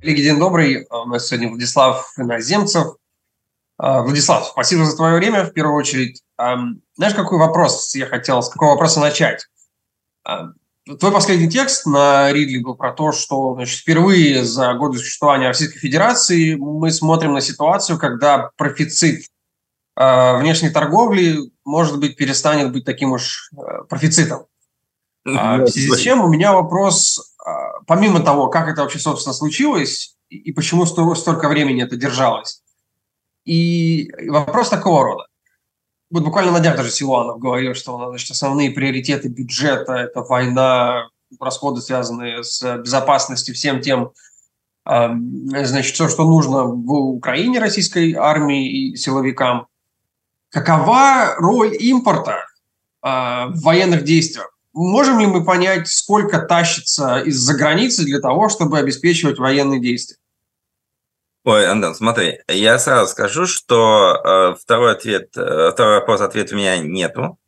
Коллеги, 0.00 0.22
день 0.22 0.38
добрый. 0.38 0.86
У 0.90 1.04
нас 1.04 1.28
сегодня 1.28 1.50
Владислав 1.50 2.14
Иноземцев. 2.16 2.94
А, 3.76 4.00
Владислав, 4.00 4.46
спасибо 4.46 4.86
за 4.86 4.96
твое 4.96 5.16
время 5.16 5.44
в 5.44 5.52
первую 5.52 5.76
очередь. 5.76 6.22
Знаешь, 6.38 7.14
какой 7.14 7.38
вопрос 7.38 7.94
я 7.94 8.06
хотел, 8.06 8.42
с 8.42 8.48
какого 8.48 8.70
вопроса 8.70 8.98
начать? 8.98 9.46
Твой 10.24 11.12
последний 11.12 11.50
текст 11.50 11.84
на 11.84 12.32
Ридли 12.32 12.62
был 12.62 12.76
про 12.76 12.92
то, 12.92 13.12
что 13.12 13.52
значит, 13.54 13.80
впервые 13.80 14.42
за 14.42 14.72
годы 14.72 14.98
существования 14.98 15.48
Российской 15.48 15.78
Федерации 15.78 16.54
мы 16.54 16.90
смотрим 16.92 17.34
на 17.34 17.42
ситуацию, 17.42 17.98
когда 17.98 18.52
профицит 18.56 19.26
а, 19.96 20.38
внешней 20.38 20.70
торговли, 20.70 21.52
может 21.66 22.00
быть, 22.00 22.16
перестанет 22.16 22.72
быть 22.72 22.86
таким 22.86 23.12
уж 23.12 23.50
профицитом. 23.90 24.46
А, 25.26 25.58
в 25.58 25.68
связи 25.68 25.90
с 25.90 25.98
чем 25.98 26.24
у 26.24 26.28
меня 26.28 26.54
вопрос 26.54 27.18
а, 27.18 27.29
помимо 27.86 28.20
того, 28.20 28.48
как 28.48 28.68
это 28.68 28.82
вообще, 28.82 28.98
собственно, 28.98 29.34
случилось 29.34 30.16
и 30.28 30.52
почему 30.52 30.86
столько 30.86 31.48
времени 31.48 31.82
это 31.82 31.96
держалось. 31.96 32.62
И 33.44 34.10
вопрос 34.28 34.68
такого 34.68 35.04
рода. 35.04 35.24
Вот 36.10 36.24
буквально 36.24 36.52
на 36.52 36.60
днях 36.60 36.76
даже 36.76 36.90
Силуанов 36.90 37.38
говорил, 37.38 37.74
что 37.74 38.08
значит, 38.10 38.30
основные 38.30 38.70
приоритеты 38.70 39.28
бюджета– 39.28 39.92
это 39.94 40.22
война, 40.22 41.08
расходы, 41.38 41.80
связанные 41.80 42.42
с 42.42 42.78
безопасностью, 42.78 43.54
всем 43.54 43.80
тем, 43.80 44.10
значит, 44.84 45.94
все, 45.94 46.08
что 46.08 46.24
нужно 46.24 46.64
в 46.64 46.92
Украине 46.92 47.60
российской 47.60 48.14
армии 48.14 48.90
и 48.90 48.96
силовикам. 48.96 49.68
Какова 50.50 51.36
роль 51.36 51.76
импорта 51.76 52.44
в 53.02 53.62
военных 53.62 54.02
действиях? 54.02 54.52
Можем 54.82 55.20
ли 55.20 55.26
мы 55.26 55.44
понять, 55.44 55.88
сколько 55.88 56.38
тащится 56.38 57.18
из-за 57.18 57.54
границы 57.54 58.02
для 58.02 58.18
того, 58.18 58.48
чтобы 58.48 58.78
обеспечивать 58.78 59.38
военные 59.38 59.78
действия? 59.78 60.16
Ой, 61.44 61.66
Антон, 61.66 61.94
смотри, 61.94 62.38
я 62.48 62.78
сразу 62.78 63.10
скажу, 63.10 63.44
что 63.44 64.14
э, 64.14 64.54
второй 64.58 64.92
ответ, 64.92 65.36
э, 65.36 65.70
второй 65.72 66.00
вопрос, 66.00 66.22
ответ 66.22 66.52
у 66.52 66.56
меня 66.56 66.78
нету. 66.78 67.38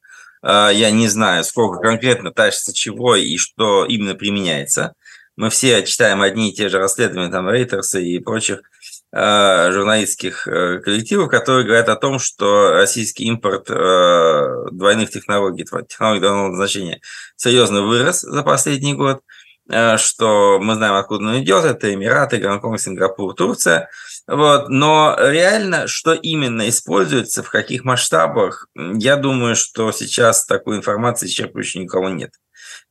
Э, 0.43 0.69
я 0.75 0.91
не 0.91 1.09
знаю, 1.09 1.43
сколько 1.45 1.81
конкретно 1.81 2.33
тащится 2.33 2.75
чего 2.75 3.17
и 3.17 3.39
что 3.39 3.87
именно 3.87 4.15
применяется. 4.15 4.93
Мы 5.37 5.49
все 5.49 5.83
читаем 5.87 6.21
одни 6.21 6.51
и 6.51 6.55
те 6.55 6.69
же 6.69 6.77
расследования, 6.79 7.31
там, 7.31 7.49
Рейтерса 7.49 7.99
и 7.99 8.19
прочих 8.19 8.61
журналистских 9.15 10.47
э, 10.49 10.79
коллективов, 10.79 11.31
которые 11.31 11.67
говорят 11.67 11.89
о 11.91 11.97
том, 11.97 12.19
что 12.19 12.73
российский 12.73 13.25
импорт 13.25 13.69
э, 13.69 14.71
двойных 14.71 15.11
технологий, 15.11 15.65
технологий 15.65 16.21
двойного 16.21 16.57
значения 16.57 17.01
серьезно 17.37 17.83
вырос 17.83 18.23
за 18.23 18.43
последний 18.43 18.95
год, 18.95 19.21
что 19.97 20.59
мы 20.61 20.75
знаем, 20.75 20.95
откуда 20.95 21.27
он 21.27 21.41
идет, 21.41 21.65
это 21.65 21.93
Эмираты, 21.95 22.39
Гонконг, 22.39 22.81
Сингапур, 22.81 23.35
Турция. 23.35 23.89
Вот. 24.27 24.69
Но 24.69 25.17
реально, 25.19 25.87
что 25.87 26.15
именно 26.15 26.69
используется, 26.69 27.43
в 27.43 27.51
каких 27.51 27.85
масштабах, 27.85 28.67
я 28.75 29.17
думаю, 29.17 29.55
что 29.55 29.93
сейчас 29.93 30.47
такой 30.47 30.77
информации 30.77 31.27
исчерпывающей 31.29 31.81
никого 31.81 32.09
нет. 32.09 32.33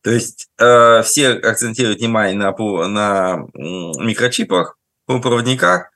То 0.01 0.11
есть 0.11 0.47
э, 0.57 1.01
все 1.03 1.31
акцентируют 1.33 1.99
внимание 1.99 2.37
на, 2.37 2.51
на 2.87 3.47
микрочипах, 3.53 4.77
полупроводниках, 5.05 5.90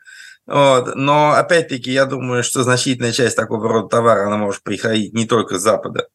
вот. 0.47 0.95
Но, 0.95 1.31
опять-таки, 1.31 1.91
я 1.91 2.05
думаю, 2.05 2.43
что 2.43 2.63
значительная 2.63 3.11
часть 3.11 3.35
такого 3.35 3.67
рода 3.67 3.89
товара, 3.89 4.27
она 4.27 4.37
может 4.37 4.63
приходить 4.63 5.13
не 5.13 5.25
только 5.25 5.57
с 5.57 5.63
Запада, 5.63 6.07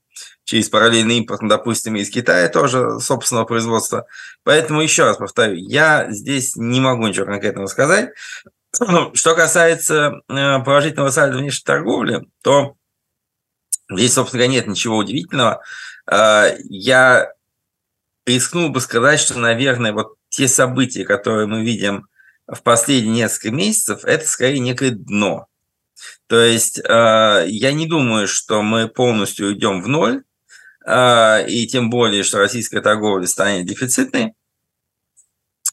через 0.44 0.68
параллельный 0.68 1.18
импорт, 1.18 1.40
допустим, 1.42 1.96
из 1.96 2.10
Китая 2.10 2.48
тоже 2.48 3.00
собственного 3.00 3.44
производства. 3.44 4.06
Поэтому, 4.44 4.82
еще 4.82 5.04
раз 5.04 5.16
повторю, 5.16 5.54
я 5.54 6.10
здесь 6.10 6.56
не 6.56 6.80
могу 6.80 7.06
ничего 7.06 7.26
конкретного 7.26 7.66
сказать. 7.66 8.10
Ну, 8.78 9.12
что 9.14 9.34
касается 9.34 10.20
э, 10.28 10.58
положительного 10.64 11.10
сальда 11.10 11.38
внешней 11.38 11.64
торговли, 11.64 12.28
то 12.42 12.76
здесь, 13.90 14.14
собственно 14.14 14.46
нет 14.46 14.68
ничего 14.68 14.96
удивительного. 14.96 15.62
Э, 16.10 16.56
я 16.68 17.32
рискнул 18.26 18.68
бы 18.68 18.80
сказать, 18.80 19.18
что, 19.18 19.38
наверное, 19.38 19.92
вот 19.92 20.14
те 20.28 20.46
события, 20.46 21.04
которые 21.04 21.48
мы 21.48 21.64
видим 21.64 22.06
в 22.50 22.62
последние 22.62 23.14
несколько 23.14 23.50
месяцев, 23.50 24.04
это 24.04 24.26
скорее 24.26 24.58
некое 24.58 24.90
дно. 24.90 25.46
То 26.26 26.40
есть 26.40 26.78
э, 26.78 27.44
я 27.46 27.72
не 27.72 27.86
думаю, 27.86 28.26
что 28.26 28.62
мы 28.62 28.88
полностью 28.88 29.48
уйдем 29.48 29.82
в 29.82 29.88
ноль, 29.88 30.22
э, 30.86 31.46
и 31.48 31.66
тем 31.66 31.90
более, 31.90 32.22
что 32.22 32.38
российская 32.38 32.80
торговля 32.80 33.26
станет 33.26 33.66
дефицитной. 33.66 34.34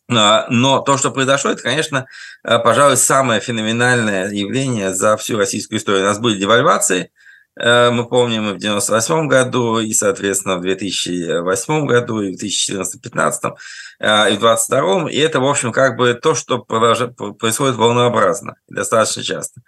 Э, 0.10 0.46
но 0.50 0.80
то, 0.82 0.98
что 0.98 1.12
произошло, 1.12 1.52
это, 1.52 1.64
конечно, 1.64 2.08
пожалуй, 2.44 2.98
самое 2.98 3.42
феноменальное 3.42 4.30
явление 4.32 4.94
за 4.94 5.18
всю 5.18 5.38
российскую 5.38 5.80
историю. 5.80 6.04
У 6.04 6.08
нас 6.08 6.20
были 6.20 6.40
девальвации– 6.40 7.12
Э, 7.22 7.26
мы 7.59 8.07
помним 8.07 8.50
и 8.50 8.53
в 8.53 8.57
98 8.57 9.28
году, 9.28 9.79
и, 9.79 9.94
соответственно, 9.94 10.57
в 10.57 10.62
2008 10.62 11.85
году, 11.85 12.22
и 12.22 12.35
в 12.35 12.40
2014-2015, 12.40 13.56
э, 14.00 14.34
и 14.34 14.38
в 14.38 14.40
2022. 14.40 15.09
И 15.09 15.18
это, 15.18 15.40
в 15.40 15.45
общем, 15.45 15.72
как 15.72 15.97
бы 15.97 16.13
то, 16.13 16.35
что 16.35 16.59
происходит 16.59 17.75
волнообразно, 17.75 18.56
достаточно 18.68 19.23
часто. 19.23 19.62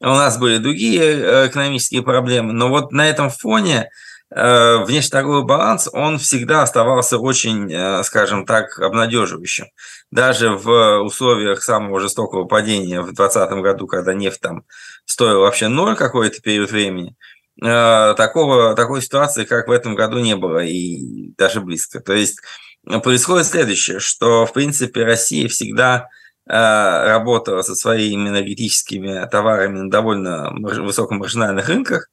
У 0.00 0.06
нас 0.06 0.38
были 0.38 0.58
другие 0.58 1.02
э, 1.02 1.46
экономические 1.48 2.02
проблемы, 2.02 2.52
но 2.52 2.68
вот 2.68 2.92
на 2.92 3.08
этом 3.08 3.30
фоне 3.30 3.90
внешнеторговый 4.34 5.44
баланс, 5.44 5.90
он 5.92 6.16
всегда 6.16 6.62
оставался 6.62 7.18
очень, 7.18 8.02
скажем 8.02 8.46
так, 8.46 8.78
обнадеживающим. 8.78 9.66
Даже 10.10 10.52
в 10.52 11.02
условиях 11.02 11.62
самого 11.62 12.00
жестокого 12.00 12.44
падения 12.44 13.02
в 13.02 13.12
2020 13.12 13.50
году, 13.62 13.86
когда 13.86 14.14
нефть 14.14 14.40
там 14.40 14.64
стоила 15.04 15.40
вообще 15.40 15.68
ноль 15.68 15.96
какой-то 15.96 16.40
период 16.40 16.70
времени– 16.70 17.14
Э, 17.24 17.31
такого, 17.62 18.74
такой 18.74 19.02
ситуации, 19.02 19.44
как 19.44 19.68
в 19.68 19.70
этом 19.70 19.94
году, 19.94 20.18
не 20.18 20.34
было 20.34 20.64
и 20.64 21.32
даже 21.36 21.60
близко. 21.60 22.00
То 22.00 22.12
есть 22.12 22.40
э, 22.88 22.98
происходит 22.98 23.46
следующее, 23.46 24.00
что, 24.00 24.46
в 24.46 24.52
принципе, 24.52 25.04
Россия 25.04 25.48
всегда 25.48 26.08
э, 26.48 26.52
работала 26.52 27.62
со 27.62 27.74
своими 27.76 28.28
энергетическими 28.28 29.28
товарами 29.30 29.78
на 29.78 29.90
довольно 29.90 30.50
высокомаржинальных 30.52 31.68
рынках, 31.68 32.08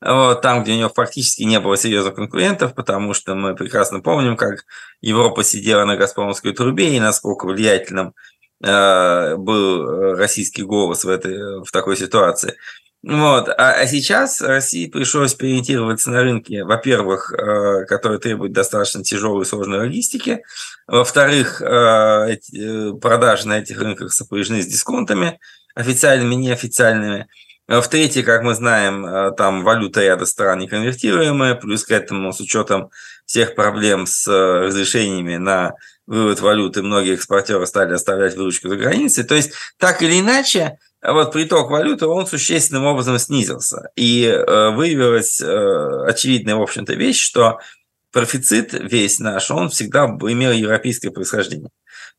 вот, 0.00 0.40
там, 0.40 0.62
где 0.62 0.72
у 0.72 0.76
него 0.78 0.88
практически 0.88 1.42
не 1.42 1.60
было 1.60 1.76
серьезных 1.76 2.14
конкурентов, 2.14 2.74
потому 2.74 3.12
что 3.12 3.34
мы 3.34 3.54
прекрасно 3.54 4.00
помним, 4.00 4.36
как 4.36 4.64
Европа 5.00 5.44
сидела 5.44 5.84
на 5.84 5.96
«Газпромовской 5.96 6.52
трубе» 6.52 6.96
и 6.96 7.00
насколько 7.00 7.46
влиятельным 7.46 8.14
был 8.60 10.14
российский 10.14 10.62
голос 10.62 11.04
в, 11.04 11.08
этой, 11.10 11.62
в 11.62 11.70
такой 11.70 11.96
ситуации. 11.98 12.54
Вот. 13.06 13.50
А, 13.50 13.72
а 13.72 13.86
сейчас 13.86 14.40
России 14.40 14.86
пришлось 14.86 15.34
переориентироваться 15.34 16.10
на 16.10 16.22
рынке, 16.22 16.64
во-первых, 16.64 17.32
э, 17.32 17.84
которые 17.84 18.18
требуют 18.18 18.54
достаточно 18.54 19.04
тяжелой 19.04 19.42
и 19.42 19.44
сложной 19.44 19.80
логистики, 19.80 20.42
во-вторых, 20.86 21.60
э, 21.60 22.38
э, 22.56 22.92
продажи 23.00 23.46
на 23.46 23.58
этих 23.58 23.78
рынках 23.78 24.10
сопряжены 24.10 24.62
с 24.62 24.66
дисконтами, 24.66 25.38
официальными 25.74 26.34
неофициальными. 26.34 27.26
В-третьих, 27.68 28.24
как 28.24 28.42
мы 28.42 28.54
знаем, 28.54 29.34
там 29.36 29.64
валюта 29.64 30.02
ряда 30.02 30.26
стран 30.26 30.58
неконвертируемая, 30.60 31.54
плюс 31.54 31.84
к 31.84 31.90
этому 31.90 32.32
с 32.32 32.40
учетом 32.40 32.90
всех 33.24 33.54
проблем 33.54 34.06
с 34.06 34.26
разрешениями 34.28 35.36
на 35.36 35.72
вывод 36.06 36.40
валюты, 36.40 36.82
многие 36.82 37.14
экспортеры 37.14 37.66
стали 37.66 37.94
оставлять 37.94 38.36
выручку 38.36 38.68
за 38.68 38.76
границей. 38.76 39.24
То 39.24 39.34
есть, 39.34 39.52
так 39.78 40.02
или 40.02 40.20
иначе, 40.20 40.78
вот 41.12 41.32
приток 41.32 41.70
валюты, 41.70 42.06
он 42.06 42.26
существенным 42.26 42.86
образом 42.86 43.18
снизился. 43.18 43.90
И 43.94 44.24
э, 44.24 44.70
выявилась 44.70 45.40
э, 45.40 46.04
очевидная, 46.06 46.56
в 46.56 46.62
общем-то, 46.62 46.94
вещь, 46.94 47.22
что 47.22 47.58
профицит 48.10 48.72
весь 48.72 49.18
наш, 49.18 49.50
он 49.50 49.68
всегда 49.68 50.06
имел 50.06 50.52
европейское 50.52 51.10
происхождение. 51.10 51.70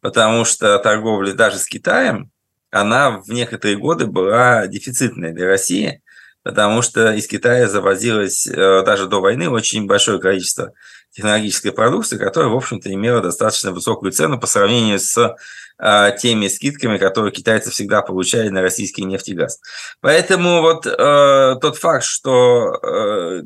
Потому 0.01 0.45
что 0.45 0.77
торговля 0.80 1.33
даже 1.33 1.57
с 1.57 1.65
Китаем, 1.65 2.31
она 2.69 3.21
в 3.21 3.30
некоторые 3.30 3.77
годы 3.77 4.06
была 4.06 4.68
дефицитной 4.68 5.31
для 5.31 5.48
России, 5.48 6.01
потому 6.44 6.81
что 6.81 7.13
из 7.13 7.27
Китая 7.27 7.68
завозилось 7.68 8.45
э, 8.45 8.83
даже 8.86 9.07
до 9.07 9.21
войны 9.21 9.50
очень 9.50 9.88
большое 9.88 10.19
количество 10.19 10.74
технологической 11.15 11.71
продукции, 11.71 12.17
которая, 12.17 12.51
в 12.51 12.56
общем-то, 12.56 12.94
имела 12.94 13.21
достаточно 13.21 13.71
высокую 13.71 14.12
цену 14.12 14.39
по 14.39 14.47
сравнению 14.47 15.00
с 15.00 15.35
а, 15.77 16.12
теми 16.12 16.47
скидками, 16.47 16.97
которые 16.97 17.31
китайцы 17.31 17.71
всегда 17.71 18.01
получали 18.01 18.50
на 18.50 18.62
российский 18.62 19.03
нефть 19.03 19.29
и 19.29 19.33
газ. 19.33 19.59
Поэтому 20.01 20.62
вот 20.62 20.85
э, 20.85 21.56
тот 21.62 21.77
факт, 21.77 22.03
что 22.03 22.79
э, 22.83 23.44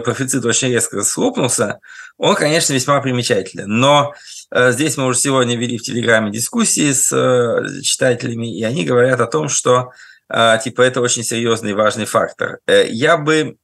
профицит 0.00 0.44
очень 0.44 0.68
резко 0.68 1.02
схлопнулся, 1.02 1.80
он, 2.16 2.34
конечно, 2.34 2.72
весьма 2.72 3.00
примечателен. 3.00 3.68
Но 3.68 4.14
э, 4.50 4.72
здесь 4.72 4.96
мы 4.96 5.06
уже 5.06 5.18
сегодня 5.18 5.56
вели 5.56 5.76
в 5.78 5.82
Телеграме 5.82 6.30
дискуссии 6.30 6.92
с 6.92 7.12
э, 7.12 7.82
читателями, 7.82 8.58
и 8.58 8.62
они 8.64 8.84
говорят 8.84 9.20
о 9.20 9.26
том, 9.26 9.48
что 9.48 9.90
э, 10.28 10.58
типа 10.62 10.82
это 10.82 11.00
очень 11.00 11.24
серьезный 11.24 11.74
важный 11.74 12.06
фактор. 12.06 12.60
Я 12.66 13.16
бы 13.16 13.56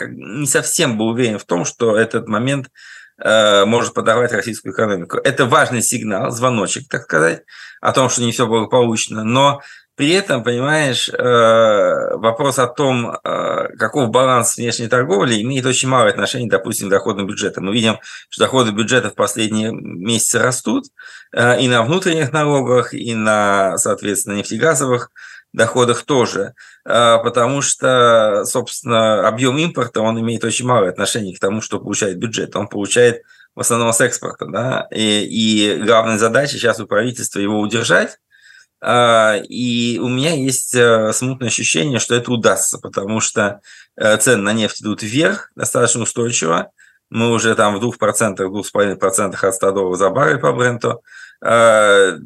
э, 0.00 0.06
не 0.08 0.46
совсем 0.46 0.98
был 0.98 1.08
уверен 1.08 1.38
в 1.38 1.44
том, 1.44 1.64
что 1.64 1.96
этот 1.96 2.28
момент 2.28 2.70
э, 3.22 3.64
может 3.64 3.94
подорвать 3.94 4.32
российскую 4.32 4.72
экономику. 4.72 5.18
Это 5.18 5.46
важный 5.46 5.82
сигнал, 5.82 6.30
звоночек, 6.30 6.88
так 6.88 7.02
сказать, 7.02 7.42
о 7.80 7.92
том, 7.92 8.08
что 8.08 8.22
не 8.22 8.32
все 8.32 8.46
благополучно. 8.46 9.24
Но 9.24 9.60
при 9.96 10.12
этом, 10.12 10.42
понимаешь, 10.42 11.08
э, 11.10 12.16
вопрос 12.16 12.58
о 12.58 12.66
том, 12.66 13.10
э, 13.10 13.68
каков 13.78 14.10
баланс 14.10 14.56
внешней 14.56 14.88
торговли, 14.88 15.42
имеет 15.42 15.66
очень 15.66 15.88
мало 15.88 16.08
отношения, 16.08 16.48
допустим, 16.48 16.88
к 16.88 16.90
доходам 16.90 17.26
бюджета. 17.26 17.60
Мы 17.60 17.72
видим, 17.72 17.98
что 18.30 18.44
доходы 18.44 18.70
бюджета 18.70 19.10
в 19.10 19.14
последние 19.14 19.72
месяцы 19.72 20.38
растут 20.38 20.86
и 21.34 21.68
на 21.68 21.82
внутренних 21.82 22.32
налогах, 22.32 22.94
и 22.94 23.14
на, 23.14 23.76
соответственно, 23.76 24.34
нефтегазовых 24.34 25.10
доходах 25.52 26.04
тоже, 26.04 26.54
потому 26.84 27.60
что, 27.60 28.44
собственно, 28.44 29.26
объем 29.26 29.58
импорта, 29.58 30.00
он 30.00 30.20
имеет 30.20 30.44
очень 30.44 30.66
мало 30.66 30.88
отношения 30.88 31.34
к 31.34 31.40
тому, 31.40 31.60
что 31.60 31.80
получает 31.80 32.18
бюджет. 32.18 32.54
Он 32.54 32.68
получает 32.68 33.22
в 33.54 33.60
основном 33.60 33.92
с 33.92 34.00
экспорта, 34.00 34.46
да, 34.46 34.88
и, 34.92 35.24
и 35.24 35.82
главная 35.82 36.18
задача 36.18 36.52
сейчас 36.52 36.78
у 36.78 36.86
правительства 36.86 37.40
его 37.40 37.58
удержать, 37.60 38.18
а, 38.82 39.36
и 39.36 39.98
у 39.98 40.08
меня 40.08 40.34
есть 40.34 40.74
э, 40.74 41.12
смутное 41.12 41.48
ощущение, 41.48 41.98
что 41.98 42.14
это 42.14 42.32
удастся, 42.32 42.78
потому 42.78 43.20
что 43.20 43.60
э, 43.96 44.16
цены 44.16 44.42
на 44.42 44.52
нефть 44.54 44.80
идут 44.80 45.02
вверх 45.02 45.50
достаточно 45.54 46.02
устойчиво. 46.02 46.70
Мы 47.10 47.30
уже 47.30 47.54
там 47.56 47.78
в 47.78 47.84
2%, 47.84 48.36
2,5% 48.38 49.46
от 49.46 49.54
100 49.54 49.72
долларов 49.72 49.98
за 49.98 50.08
баррель 50.08 50.38
по 50.38 50.52
бренду. 50.52 51.02
А, 51.42 52.18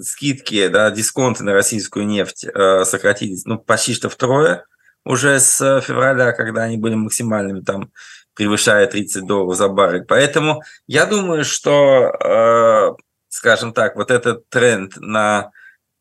скидки, 0.00 0.68
да, 0.68 0.90
дисконты 0.90 1.44
на 1.44 1.52
российскую 1.54 2.06
нефть 2.06 2.44
э, 2.44 2.84
сократились 2.84 3.44
ну, 3.46 3.58
почти 3.58 3.94
что 3.94 4.08
втрое 4.08 4.64
уже 5.04 5.40
с 5.40 5.80
февраля, 5.80 6.32
когда 6.32 6.64
они 6.64 6.76
были 6.76 6.94
максимальными, 6.94 7.60
там, 7.60 7.90
превышая 8.34 8.86
30 8.86 9.26
долларов 9.26 9.56
за 9.56 9.68
баррель. 9.68 10.04
Поэтому 10.04 10.62
я 10.86 11.06
думаю, 11.06 11.44
что, 11.44 12.96
скажем 13.28 13.72
так, 13.72 13.94
вот 13.94 14.10
этот 14.10 14.48
тренд 14.48 14.96
на 14.96 15.52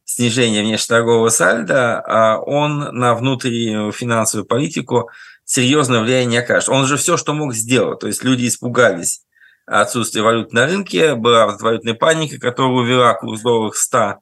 снижения 0.05 0.61
внешнеторгового 0.61 1.29
сальда, 1.29 2.01
а 2.05 2.39
он 2.39 2.79
на 2.97 3.15
внутреннюю 3.15 3.91
финансовую 3.91 4.45
политику 4.45 5.09
серьезное 5.43 6.01
влияние 6.01 6.25
не 6.25 6.37
окажет. 6.37 6.69
Он 6.69 6.85
же 6.85 6.97
все, 6.97 7.17
что 7.17 7.33
мог, 7.33 7.53
сделать. 7.53 7.99
То 7.99 8.07
есть 8.07 8.23
люди 8.23 8.47
испугались 8.47 9.24
отсутствия 9.65 10.21
валют 10.21 10.53
на 10.53 10.65
рынке, 10.65 11.15
была 11.15 11.47
валютная 11.47 11.93
паника, 11.93 12.39
которая 12.39 12.73
увела 12.73 13.13
курс 13.13 13.41
долларов 13.41 13.77
100. 13.77 14.15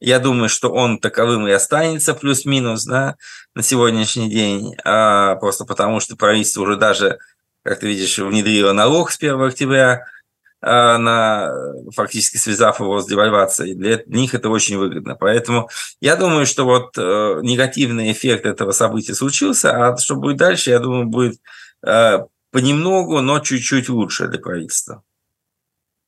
Я 0.00 0.18
думаю, 0.18 0.48
что 0.48 0.72
он 0.72 0.98
таковым 0.98 1.46
и 1.46 1.52
останется 1.52 2.14
плюс-минус 2.14 2.84
да, 2.84 3.16
на 3.54 3.62
сегодняшний 3.62 4.30
день, 4.30 4.74
а 4.84 5.36
просто 5.36 5.64
потому 5.64 6.00
что 6.00 6.16
правительство 6.16 6.62
уже 6.62 6.76
даже, 6.76 7.18
как 7.62 7.80
ты 7.80 7.86
видишь, 7.86 8.18
внедрило 8.18 8.72
налог 8.72 9.10
с 9.10 9.18
1 9.18 9.40
октября– 9.42 10.04
а, 10.62 10.98
на, 10.98 11.54
фактически 11.94 12.36
связав 12.36 12.80
его 12.80 13.00
с 13.00 13.06
девальвацией. 13.06 13.74
Для 13.74 14.00
них 14.06 14.34
это 14.34 14.50
очень 14.50 14.76
выгодно. 14.76 15.14
Поэтому 15.14 15.70
я 16.00 16.16
думаю, 16.16 16.44
что 16.44 16.64
вот 16.64 16.98
э, 16.98 17.40
негативный 17.42 18.12
эффект 18.12 18.44
этого 18.44 18.72
события 18.72 19.14
случился, 19.14 19.72
а 19.72 19.96
что 19.96 20.16
будет 20.16 20.36
дальше, 20.36 20.70
я 20.70 20.78
думаю, 20.78 21.06
будет 21.06 21.40
э, 21.82 22.26
понемногу, 22.50 23.20
но 23.20 23.40
чуть-чуть 23.40 23.88
лучше 23.88 24.28
для 24.28 24.38
правительства. 24.38 25.02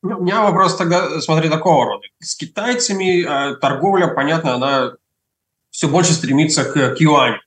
У 0.01 0.07
меня 0.07 0.43
вопрос 0.43 0.75
тогда, 0.75 1.21
смотри, 1.21 1.49
такого 1.49 1.85
рода. 1.85 2.03
С 2.19 2.35
китайцами 2.35 3.23
э, 3.23 3.55
торговля, 3.55 4.07
понятно, 4.07 4.55
она 4.55 4.93
все 5.71 5.87
больше 5.87 6.11
стремится 6.13 6.65
к, 6.65 6.95
к 6.95 6.99
юаню. 6.99 7.39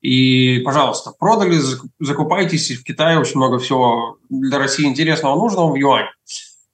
И, 0.00 0.60
пожалуйста, 0.64 1.12
продали, 1.18 1.58
закупайтесь. 2.00 2.70
В 2.72 2.84
Китае 2.84 3.18
очень 3.18 3.36
много 3.36 3.58
всего 3.58 4.18
для 4.28 4.58
России 4.58 4.86
интересного 4.86 5.36
нужного 5.36 5.72
в 5.72 5.76
юане. 5.76 6.10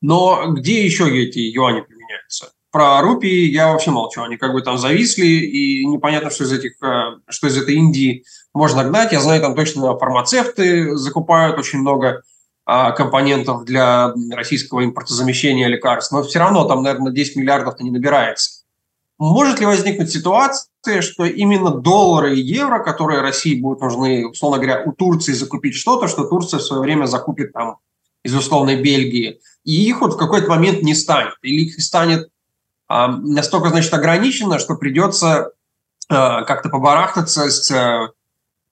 Но 0.00 0.46
где 0.48 0.84
еще 0.84 1.04
эти 1.22 1.38
юани 1.38 1.82
применяются? 1.82 2.52
Про 2.72 3.02
рупии 3.02 3.50
я 3.50 3.72
вообще 3.72 3.90
молчу. 3.90 4.22
Они 4.22 4.36
как 4.36 4.52
бы 4.52 4.62
там 4.62 4.78
зависли, 4.78 5.26
и 5.26 5.86
непонятно, 5.86 6.30
что 6.30 6.44
из, 6.44 6.52
этих, 6.52 6.82
э, 6.82 7.18
что 7.28 7.46
из 7.46 7.56
этой 7.56 7.74
Индии 7.74 8.24
можно 8.54 8.84
гнать. 8.84 9.12
Я 9.12 9.20
знаю, 9.20 9.40
там 9.40 9.54
точно 9.54 9.96
фармацевты 9.98 10.96
закупают 10.96 11.58
очень 11.58 11.80
много 11.80 12.22
а, 12.64 12.92
компонентов 12.92 13.64
для 13.64 14.12
российского 14.32 14.84
импортозамещения 14.84 15.68
лекарств. 15.68 16.12
Но 16.12 16.22
все 16.22 16.38
равно 16.38 16.64
там, 16.64 16.82
наверное, 16.82 17.12
10 17.12 17.36
миллиардов-то 17.36 17.82
не 17.84 17.90
набирается. 17.90 18.62
Может 19.18 19.60
ли 19.60 19.66
возникнуть 19.66 20.10
ситуация, 20.10 21.02
что 21.02 21.26
именно 21.26 21.70
доллары 21.70 22.36
и 22.36 22.40
евро, 22.40 22.82
которые 22.82 23.20
России 23.20 23.60
будут 23.60 23.82
нужны, 23.82 24.26
условно 24.26 24.58
говоря, 24.58 24.82
у 24.84 24.92
Турции 24.92 25.32
закупить 25.32 25.74
что-то, 25.74 26.08
что 26.08 26.24
Турция 26.24 26.58
в 26.58 26.62
свое 26.62 26.80
время 26.80 27.04
закупит 27.06 27.52
там 27.52 27.76
из 28.22 28.34
условной 28.34 28.80
Бельгии, 28.80 29.40
и 29.64 29.72
их 29.88 30.00
вот 30.00 30.14
в 30.14 30.16
какой-то 30.16 30.48
момент 30.48 30.82
не 30.82 30.94
станет, 30.94 31.34
или 31.42 31.66
их 31.66 31.82
станет 31.82 32.30
а, 32.88 33.08
настолько, 33.08 33.68
значит, 33.68 33.92
ограничено, 33.92 34.58
что 34.58 34.74
придется 34.74 35.52
а, 36.08 36.42
как-то 36.42 36.70
побарахтаться 36.70 37.50
с, 37.50 37.70
а, 37.70 38.08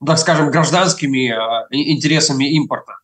так 0.04 0.18
скажем, 0.18 0.50
гражданскими 0.50 1.30
а, 1.30 1.66
интересами 1.70 2.52
импорта. 2.54 2.94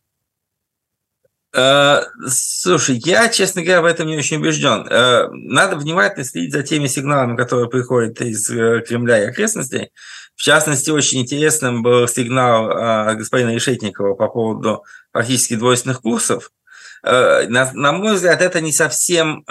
Э, 1.55 2.01
слушай, 2.27 2.99
я, 3.05 3.29
честно 3.29 3.61
говоря, 3.61 3.81
в 3.81 3.85
этом 3.85 4.07
не 4.07 4.17
очень 4.17 4.37
убежден. 4.37 4.85
Э, 4.89 5.29
надо 5.31 5.77
внимательно 5.77 6.25
следить 6.25 6.51
за 6.51 6.63
теми 6.63 6.87
сигналами, 6.87 7.37
которые 7.37 7.69
приходят 7.69 8.19
из 8.19 8.49
э, 8.49 8.81
Кремля 8.85 9.23
и 9.23 9.27
окрестностей. 9.27 9.91
В 10.35 10.41
частности, 10.41 10.89
очень 10.89 11.21
интересным 11.21 11.81
был 11.81 12.09
сигнал 12.09 13.15
господина 13.15 13.51
Решетникова 13.51 14.15
по 14.15 14.27
поводу 14.27 14.83
практически 15.13 15.55
двойственных 15.55 16.01
курсов. 16.01 16.51
На, 17.03 17.71
на 17.73 17.93
мой 17.93 18.15
взгляд, 18.15 18.41
это 18.41 18.59
не 18.59 18.73
совсем 18.73 19.45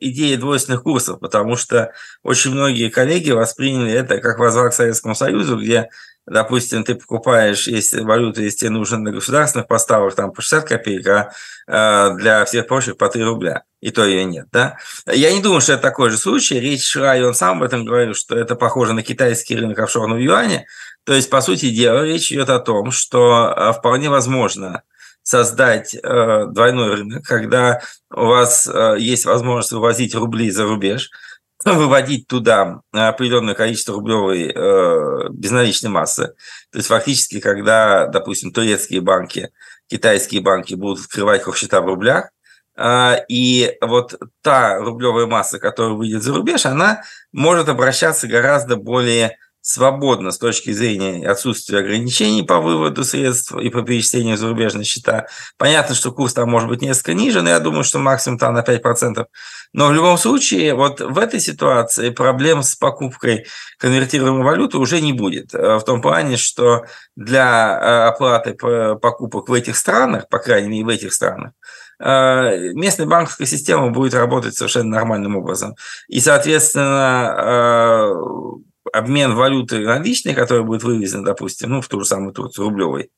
идея 0.00 0.36
двойственных 0.36 0.82
курсов, 0.82 1.18
потому 1.18 1.56
что 1.56 1.92
очень 2.22 2.50
многие 2.50 2.90
коллеги 2.90 3.30
восприняли 3.30 3.92
это 3.92 4.18
как 4.18 4.38
возврат 4.38 4.72
к 4.72 4.76
Советскому 4.76 5.14
Союзу, 5.14 5.56
где 5.56 5.88
допустим, 6.26 6.84
ты 6.84 6.94
покупаешь, 6.94 7.66
если 7.66 8.00
валюта, 8.00 8.42
если 8.42 8.58
тебе 8.58 8.70
нужно 8.70 8.98
на 8.98 9.12
государственных 9.12 9.66
поставок, 9.66 10.14
там 10.14 10.32
по 10.32 10.42
60 10.42 10.68
копеек, 10.68 11.06
а 11.08 11.32
э, 11.66 12.16
для 12.16 12.44
всех 12.44 12.66
прочих 12.66 12.96
по 12.96 13.08
3 13.08 13.22
рубля. 13.24 13.64
И 13.80 13.90
то 13.90 14.04
ее 14.04 14.24
нет, 14.24 14.46
да? 14.52 14.76
Я 15.06 15.32
не 15.32 15.42
думаю, 15.42 15.60
что 15.60 15.72
это 15.72 15.82
такой 15.82 16.10
же 16.10 16.16
случай. 16.16 16.60
Речь 16.60 16.86
шла, 16.86 17.16
и 17.16 17.22
он 17.22 17.34
сам 17.34 17.58
об 17.58 17.64
этом 17.64 17.84
говорил, 17.84 18.14
что 18.14 18.36
это 18.36 18.54
похоже 18.54 18.92
на 18.92 19.02
китайский 19.02 19.56
рынок 19.56 19.78
офшорного 19.78 20.18
юаня. 20.18 20.66
То 21.04 21.12
есть, 21.12 21.30
по 21.30 21.40
сути 21.40 21.70
дела, 21.70 22.04
речь 22.04 22.30
идет 22.30 22.50
о 22.50 22.60
том, 22.60 22.92
что 22.92 23.52
э, 23.56 23.72
вполне 23.72 24.08
возможно 24.08 24.82
создать 25.24 25.94
э, 25.94 26.46
двойной 26.48 26.96
рынок, 26.96 27.24
когда 27.24 27.80
у 28.12 28.26
вас 28.26 28.68
есть 28.98 29.24
возможность 29.24 29.72
вывозить 29.72 30.14
рубли 30.14 30.50
за 30.50 30.64
рубеж– 30.64 31.10
выводить 31.64 32.26
туда 32.26 32.80
определенное 32.92 33.54
количество 33.54 33.94
рублевой 33.94 34.52
э, 34.54 35.28
безналичной 35.30 35.90
массы. 35.90 36.34
То 36.70 36.78
есть 36.78 36.88
фактически, 36.88 37.40
когда, 37.40 38.06
допустим, 38.06 38.52
турецкие 38.52 39.00
банки, 39.00 39.50
китайские 39.88 40.40
банки 40.40 40.74
будут 40.74 41.04
открывать 41.04 41.42
счета 41.54 41.80
в 41.80 41.86
рублях, 41.86 42.30
э, 42.76 43.16
и 43.28 43.76
вот 43.80 44.18
та 44.42 44.78
рублевая 44.78 45.26
масса, 45.26 45.58
которая 45.58 45.94
выйдет 45.94 46.22
за 46.22 46.34
рубеж, 46.34 46.66
она 46.66 47.02
может 47.32 47.68
обращаться 47.68 48.26
гораздо 48.26 48.76
более 48.76 49.36
свободно 49.62 50.32
с 50.32 50.38
точки 50.38 50.72
зрения 50.72 51.26
отсутствия 51.26 51.78
ограничений 51.78 52.42
по 52.42 52.60
выводу 52.60 53.04
средств 53.04 53.56
и 53.56 53.70
по 53.70 53.82
перечислению 53.82 54.36
зарубежных 54.36 54.86
счета. 54.86 55.28
Понятно, 55.56 55.94
что 55.94 56.10
курс 56.10 56.34
там 56.34 56.50
может 56.50 56.68
быть 56.68 56.82
несколько 56.82 57.14
ниже, 57.14 57.42
но 57.42 57.48
я 57.48 57.60
думаю, 57.60 57.84
что 57.84 58.00
максимум 58.00 58.38
там 58.38 58.54
на 58.54 58.62
5%. 58.62 59.24
Но 59.72 59.86
в 59.86 59.92
любом 59.92 60.18
случае, 60.18 60.74
вот 60.74 61.00
в 61.00 61.16
этой 61.16 61.40
ситуации 61.40 62.10
проблем 62.10 62.64
с 62.64 62.74
покупкой 62.74 63.46
конвертируемой 63.78 64.42
валюты 64.42 64.78
уже 64.78 65.00
не 65.00 65.12
будет. 65.12 65.54
Э, 65.54 65.76
в 65.76 65.84
том 65.84 66.02
плане, 66.02 66.36
что 66.36 66.84
для 67.14 67.78
э, 67.80 68.08
оплаты 68.08 68.54
покупок 68.54 69.48
в 69.48 69.52
этих 69.52 69.76
странах, 69.76 70.28
по 70.28 70.40
крайней 70.40 70.68
мере 70.68 70.84
в 70.84 70.88
этих 70.88 71.12
странах, 71.12 71.52
э, 72.00 72.72
местная 72.74 73.06
банковская 73.06 73.46
система 73.46 73.90
будет 73.90 74.14
работать 74.14 74.56
совершенно 74.56 74.90
нормальным 74.90 75.36
образом. 75.36 75.76
И, 76.08 76.18
соответственно, 76.20 78.58
обмен 78.92 79.34
валюты 79.34 79.80
наличной, 79.80 80.34
который 80.34 80.64
будет 80.64 80.82
вывезен, 80.82 81.24
допустим, 81.24 81.70
ну, 81.70 81.80
в 81.80 81.88
ту 81.88 82.00
же 82.00 82.06
самую 82.06 82.32
Турцию, 82.32 82.66
рублевой, 82.66 83.10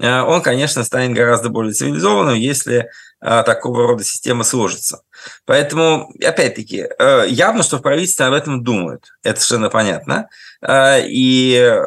э, 0.00 0.20
он, 0.20 0.42
конечно, 0.42 0.84
станет 0.84 1.16
гораздо 1.16 1.48
более 1.48 1.72
цивилизованным, 1.72 2.34
если 2.34 2.90
э, 3.20 3.42
такого 3.44 3.86
рода 3.88 4.04
система 4.04 4.44
сложится. 4.44 5.02
Поэтому, 5.46 6.12
опять-таки, 6.22 6.86
э, 6.98 7.24
явно, 7.28 7.62
что 7.62 7.78
в 7.78 7.82
правительстве 7.82 8.26
об 8.26 8.34
этом 8.34 8.62
думают. 8.62 9.08
Это 9.22 9.40
совершенно 9.40 9.70
понятно. 9.70 10.28
И, 10.66 11.80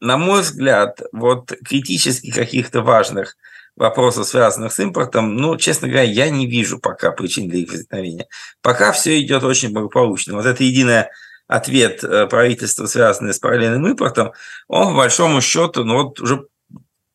на 0.00 0.16
мой 0.16 0.40
взгляд, 0.40 1.00
вот 1.12 1.52
критически 1.64 2.30
каких-то 2.30 2.80
важных 2.80 3.36
вопросов, 3.76 4.26
связанных 4.26 4.72
с 4.72 4.78
импортом, 4.78 5.36
ну, 5.36 5.56
честно 5.56 5.88
говоря, 5.88 6.04
я 6.04 6.28
не 6.30 6.46
вижу 6.46 6.78
пока 6.78 7.12
причин 7.12 7.48
для 7.48 7.60
их 7.60 7.70
возникновения. 7.70 8.26
Пока 8.62 8.92
все 8.92 9.20
идет 9.20 9.42
очень 9.42 9.72
благополучно. 9.72 10.34
Вот 10.34 10.46
это 10.46 10.62
единая 10.64 11.10
ответ 11.50 12.04
э, 12.04 12.26
правительства, 12.28 12.86
связанный 12.86 13.34
с 13.34 13.40
параллельным 13.40 13.84
импортом, 13.88 14.32
он, 14.68 14.92
по 14.92 14.98
большому 14.98 15.40
счету, 15.40 15.82
ну 15.82 16.04
вот 16.04 16.20
уже 16.20 16.46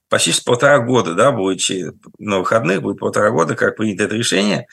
почти 0.10 0.34
полтора 0.44 0.80
года, 0.80 1.14
да, 1.14 1.32
будет 1.32 1.62
на 2.20 2.40
выходных, 2.40 2.82
будет 2.82 3.00
полтора 3.00 3.32
года, 3.32 3.56
как 3.56 3.78
принято 3.78 4.04
это 4.04 4.16
решение. 4.16 4.68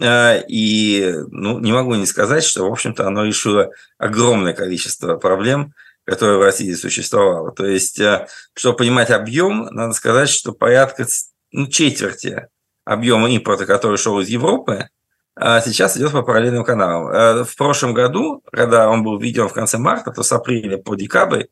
Э, 0.00 0.42
и 0.48 1.14
ну, 1.30 1.58
не 1.58 1.72
могу 1.72 1.94
не 1.94 2.06
сказать, 2.06 2.42
что, 2.42 2.66
в 2.66 2.72
общем-то, 2.72 3.06
оно 3.06 3.24
решило 3.24 3.70
огромное 3.98 4.54
количество 4.54 5.16
проблем, 5.16 5.74
которые 6.04 6.38
в 6.38 6.42
России 6.42 6.72
существовало. 6.72 7.52
То 7.52 7.66
есть, 7.66 8.00
э, 8.00 8.26
чтобы 8.54 8.78
понимать 8.78 9.10
объем, 9.10 9.66
надо 9.72 9.92
сказать, 9.92 10.30
что 10.30 10.52
порядка 10.52 11.06
ну, 11.50 11.66
четверти 11.66 12.48
объема 12.86 13.30
импорта, 13.30 13.66
который 13.66 13.98
шел 13.98 14.18
из 14.20 14.28
Европы, 14.28 14.88
сейчас 15.38 15.96
идет 15.96 16.12
по 16.12 16.22
параллельным 16.22 16.64
каналам. 16.64 17.44
В 17.44 17.56
прошлом 17.56 17.94
году, 17.94 18.42
когда 18.52 18.88
он 18.88 19.02
был 19.02 19.18
введен 19.18 19.48
в 19.48 19.52
конце 19.52 19.78
марта, 19.78 20.10
то 20.10 20.22
с 20.22 20.32
апреля 20.32 20.76
по 20.78 20.94
декабрь 20.94 21.44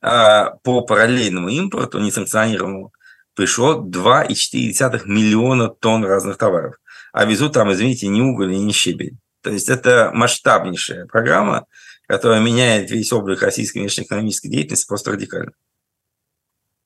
по 0.00 0.80
параллельному 0.82 1.48
импорту, 1.48 1.98
несанкционированному, 1.98 2.92
пришло 3.34 3.84
2,4 3.84 5.02
миллиона 5.06 5.68
тонн 5.68 6.04
разных 6.04 6.38
товаров 6.38 6.76
а 7.12 7.24
везут 7.24 7.54
там, 7.54 7.72
извините, 7.72 8.08
не 8.08 8.22
уголь 8.22 8.54
и 8.54 8.58
не 8.58 8.72
щебень. 8.72 9.18
То 9.42 9.50
есть 9.50 9.68
это 9.68 10.10
масштабнейшая 10.12 11.06
программа, 11.06 11.66
которая 12.06 12.40
меняет 12.40 12.90
весь 12.90 13.12
облик 13.12 13.42
российской 13.42 13.78
внешнеэкономической 13.78 14.50
деятельности 14.50 14.86
просто 14.86 15.12
радикально. 15.12 15.52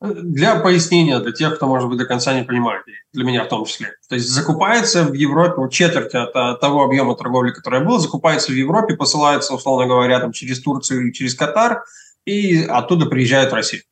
Для 0.02 0.56
пояснения, 0.56 1.20
для 1.20 1.32
тех, 1.32 1.54
кто, 1.56 1.66
может 1.66 1.88
быть, 1.88 1.98
до 1.98 2.06
конца 2.06 2.34
не 2.34 2.42
понимает, 2.42 2.82
для 3.12 3.24
меня 3.24 3.44
в 3.44 3.48
том 3.48 3.64
числе. 3.64 3.92
То 4.08 4.16
есть 4.16 4.28
закупается 4.28 5.04
в 5.04 5.12
Европе, 5.12 5.54
вот 5.58 5.72
четверть 5.72 6.14
от 6.14 6.60
того 6.60 6.82
объема 6.82 7.14
торговли, 7.14 7.52
который 7.52 7.84
был, 7.84 7.98
закупается 7.98 8.50
в 8.50 8.54
Европе, 8.54 8.96
посылается, 8.96 9.54
условно 9.54 9.86
говоря, 9.86 10.18
там, 10.18 10.32
через 10.32 10.60
Турцию 10.60 11.02
или 11.02 11.12
через 11.12 11.34
Катар, 11.34 11.84
и 12.24 12.64
оттуда 12.64 13.06
приезжает 13.06 13.52
в 13.52 13.54
Россию. 13.54 13.82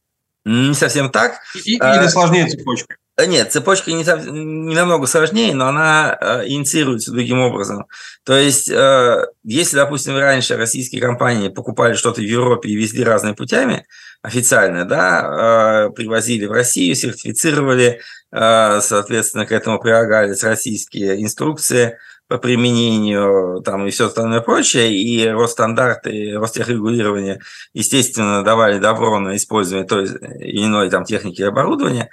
Не 0.44 0.74
совсем 0.74 1.10
так. 1.10 1.38
И, 1.64 1.74
или 1.74 2.08
сложнее 2.08 2.46
цепочка. 2.46 2.96
Нет, 3.26 3.52
цепочка 3.52 3.90
не, 3.92 4.04
не 4.04 4.74
намного 4.74 5.06
сложнее, 5.06 5.54
но 5.54 5.68
она 5.68 6.16
э, 6.20 6.48
инициируется 6.48 7.12
другим 7.12 7.40
образом. 7.40 7.86
То 8.24 8.36
есть, 8.36 8.70
э, 8.70 9.26
если, 9.44 9.76
допустим, 9.76 10.16
раньше 10.16 10.56
российские 10.56 11.00
компании 11.00 11.48
покупали 11.48 11.94
что-то 11.94 12.20
в 12.20 12.24
Европе 12.24 12.68
и 12.68 12.76
везли 12.76 13.04
разными 13.04 13.34
путями, 13.34 13.86
официально, 14.22 14.84
да, 14.84 15.86
э, 15.88 15.90
привозили 15.90 16.46
в 16.46 16.52
Россию, 16.52 16.94
сертифицировали, 16.94 18.00
э, 18.32 18.80
соответственно, 18.82 19.46
к 19.46 19.52
этому 19.52 19.80
прилагались 19.80 20.42
российские 20.42 21.22
инструкции, 21.22 21.98
по 22.30 22.38
применению 22.38 23.60
там, 23.64 23.88
и 23.88 23.90
все 23.90 24.06
остальное 24.06 24.40
прочее, 24.40 24.96
и 24.96 25.26
Росстандарты, 25.26 26.38
Ростехрегулирование, 26.38 27.40
естественно, 27.74 28.44
давали 28.44 28.78
добро 28.78 29.18
на 29.18 29.34
использование 29.34 29.84
той 29.84 30.04
или 30.38 30.64
иной 30.64 30.90
там, 30.90 31.04
техники 31.04 31.40
и 31.40 31.44
оборудования, 31.44 32.08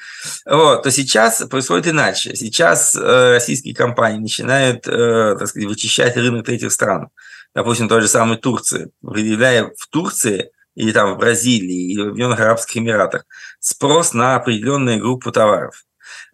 вот, 0.48 0.82
то 0.82 0.90
сейчас 0.90 1.46
происходит 1.48 1.90
иначе. 1.90 2.36
Сейчас 2.36 2.96
э, 2.96 3.34
российские 3.34 3.76
компании 3.76 4.18
начинают 4.18 4.88
э, 4.88 5.36
так 5.38 5.48
сказать, 5.48 5.70
вычищать 5.70 6.18
рынок 6.18 6.48
третьих 6.48 6.72
стран, 6.72 7.10
допустим, 7.54 7.88
той 7.88 8.02
же 8.02 8.08
самой 8.08 8.38
Турции, 8.38 8.90
предъявляя 9.08 9.72
в 9.78 9.88
Турции 9.88 10.50
или 10.74 10.92
там 10.94 11.14
в 11.14 11.20
Бразилии, 11.20 11.92
или 11.92 12.02
в 12.02 12.08
Объединенных 12.08 12.40
Арабских 12.40 12.78
Эмиратах 12.78 13.26
спрос 13.60 14.14
на 14.14 14.36
определенную 14.36 15.00
группу 15.00 15.32
товаров. 15.32 15.84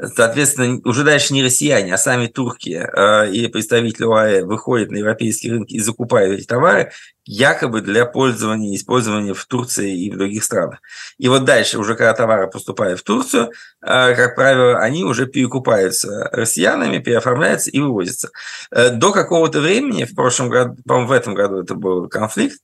Соответственно, 0.02 0.80
уже 0.86 1.04
дальше 1.04 1.34
не 1.34 1.44
россияне, 1.44 1.94
а 1.94 1.98
сами 1.98 2.28
турки 2.28 2.70
э, 2.70 3.32
и 3.32 3.48
представители 3.48 4.06
ОАЭ 4.06 4.44
выходят 4.44 4.92
на 4.92 4.98
европейские 4.98 5.54
рынки 5.54 5.74
и 5.74 5.80
закупают 5.80 6.40
эти 6.40 6.48
товары 6.48 6.92
якобы 7.26 7.82
для 7.82 8.06
пользования 8.06 8.74
и 8.74 8.76
использования 8.76 9.34
в 9.34 9.46
Турции 9.46 9.98
и 9.98 10.12
в 10.12 10.18
других 10.18 10.44
странах. 10.44 10.80
И 11.18 11.30
вот 11.30 11.46
дальше, 11.46 11.78
уже 11.78 11.96
когда 11.96 12.14
товары 12.14 12.50
поступают 12.50 13.00
в 13.00 13.04
Турцию, 13.04 13.52
э, 13.82 14.16
как 14.16 14.36
правило, 14.36 14.80
они 14.80 15.04
уже 15.04 15.28
перекупаются 15.28 16.30
россиянами, 16.32 17.00
переоформляются 17.00 17.70
и 17.70 17.80
вывозятся. 17.80 18.30
Э, 18.72 18.90
до 18.90 19.12
какого-то 19.12 19.62
времени, 19.62 20.06
в 20.06 20.16
прошлом 20.16 20.50
году, 20.50 20.76
по-моему, 20.86 21.10
в 21.10 21.12
этом 21.12 21.34
году 21.34 21.62
это 21.62 21.76
был 21.76 22.10
конфликт, 22.10 22.58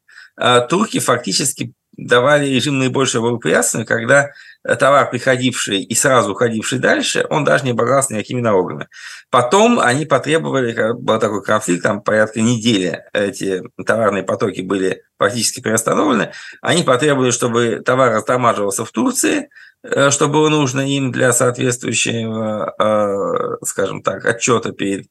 турки 0.70 1.00
фактически 1.00 1.74
давали 2.06 2.48
режим 2.48 2.80
наибольшего 2.80 3.30
благоприятствия, 3.30 3.86
когда 3.86 4.32
товар, 4.64 5.10
приходивший 5.10 5.82
и 5.82 5.96
сразу 5.96 6.32
уходивший 6.32 6.80
дальше, 6.80 7.26
он 7.30 7.44
даже 7.44 7.64
не 7.64 7.72
облагался 7.72 8.14
никакими 8.14 8.42
налогами. 8.42 8.88
Потом 9.30 9.80
они 9.80 10.06
потребовали, 10.06 10.94
был 10.94 11.20
такой 11.20 11.44
конфликт, 11.44 11.84
там 11.84 12.02
порядка 12.02 12.42
недели 12.42 13.04
эти 13.14 13.64
товарные 13.86 14.24
потоки 14.24 14.62
были 14.62 15.04
практически 15.18 15.62
приостановлены, 15.62 16.32
они 16.62 16.84
потребовали, 16.84 17.32
чтобы 17.32 17.82
товар 17.86 18.14
растамаживался 18.14 18.86
в 18.86 18.92
Турции, 18.92 19.50
э, 19.84 20.10
что 20.10 20.28
было 20.28 20.50
нужно 20.50 20.82
им 20.82 21.12
для 21.12 21.32
соответствующего, 21.32 22.76
э, 22.80 23.66
скажем 23.66 24.02
так, 24.04 24.26
отчета 24.26 24.72
перед 24.72 25.08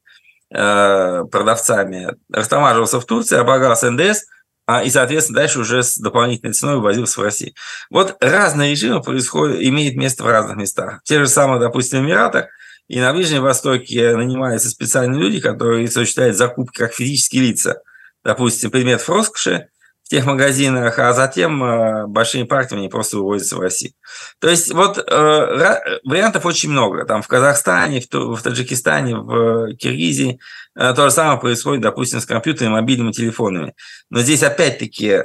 э, 0.54 1.24
продавцами, 1.30 2.16
растамаживался 2.32 3.00
в 3.00 3.04
Турции, 3.04 3.36
облагался 3.36 3.90
НДС– 3.90 4.24
и, 4.84 4.90
соответственно, 4.90 5.38
дальше 5.40 5.60
уже 5.60 5.82
с 5.82 5.96
дополнительной 5.96 6.52
ценой 6.52 6.78
ввозился 6.78 7.20
в 7.20 7.24
Россию. 7.24 7.54
Вот 7.90 8.16
разные 8.20 8.72
режимы 8.72 9.02
происходят, 9.02 9.60
имеют 9.60 9.96
место 9.96 10.24
в 10.24 10.26
разных 10.26 10.58
местах. 10.58 11.00
Те 11.04 11.18
же 11.18 11.26
самые, 11.26 11.58
допустим, 11.58 12.00
в 12.00 12.02
Эмиратах 12.02 12.48
и 12.86 13.00
на 13.00 13.12
Ближнем 13.14 13.42
Востоке 13.42 14.14
нанимаются 14.14 14.68
специальные 14.68 15.22
люди, 15.22 15.40
которые 15.40 15.86
осуществляют 15.86 16.36
закупки 16.36 16.78
как 16.78 16.92
физические 16.92 17.42
лица. 17.42 17.80
Допустим, 18.22 18.70
предмет 18.70 19.02
роскоши, 19.08 19.68
тех 20.08 20.24
магазинах, 20.24 20.98
а 20.98 21.12
затем 21.12 21.62
э, 21.62 22.06
большими 22.06 22.44
партиями 22.44 22.82
они 22.82 22.88
просто 22.88 23.18
вывозятся 23.18 23.56
в 23.56 23.60
Россию. 23.60 23.92
То 24.40 24.48
есть 24.48 24.72
вот 24.72 24.98
э, 24.98 26.00
вариантов 26.04 26.46
очень 26.46 26.70
много. 26.70 27.04
Там 27.04 27.22
в 27.22 27.28
Казахстане, 27.28 28.02
в, 28.10 28.42
Таджикистане, 28.42 29.16
в 29.16 29.74
Киргизии 29.76 30.40
э, 30.74 30.94
то 30.94 31.04
же 31.04 31.10
самое 31.10 31.38
происходит, 31.38 31.82
допустим, 31.82 32.20
с 32.20 32.26
компьютерами, 32.26 32.72
мобильными 32.72 33.12
телефонами. 33.12 33.74
Но 34.08 34.20
здесь 34.20 34.42
опять-таки 34.42 35.24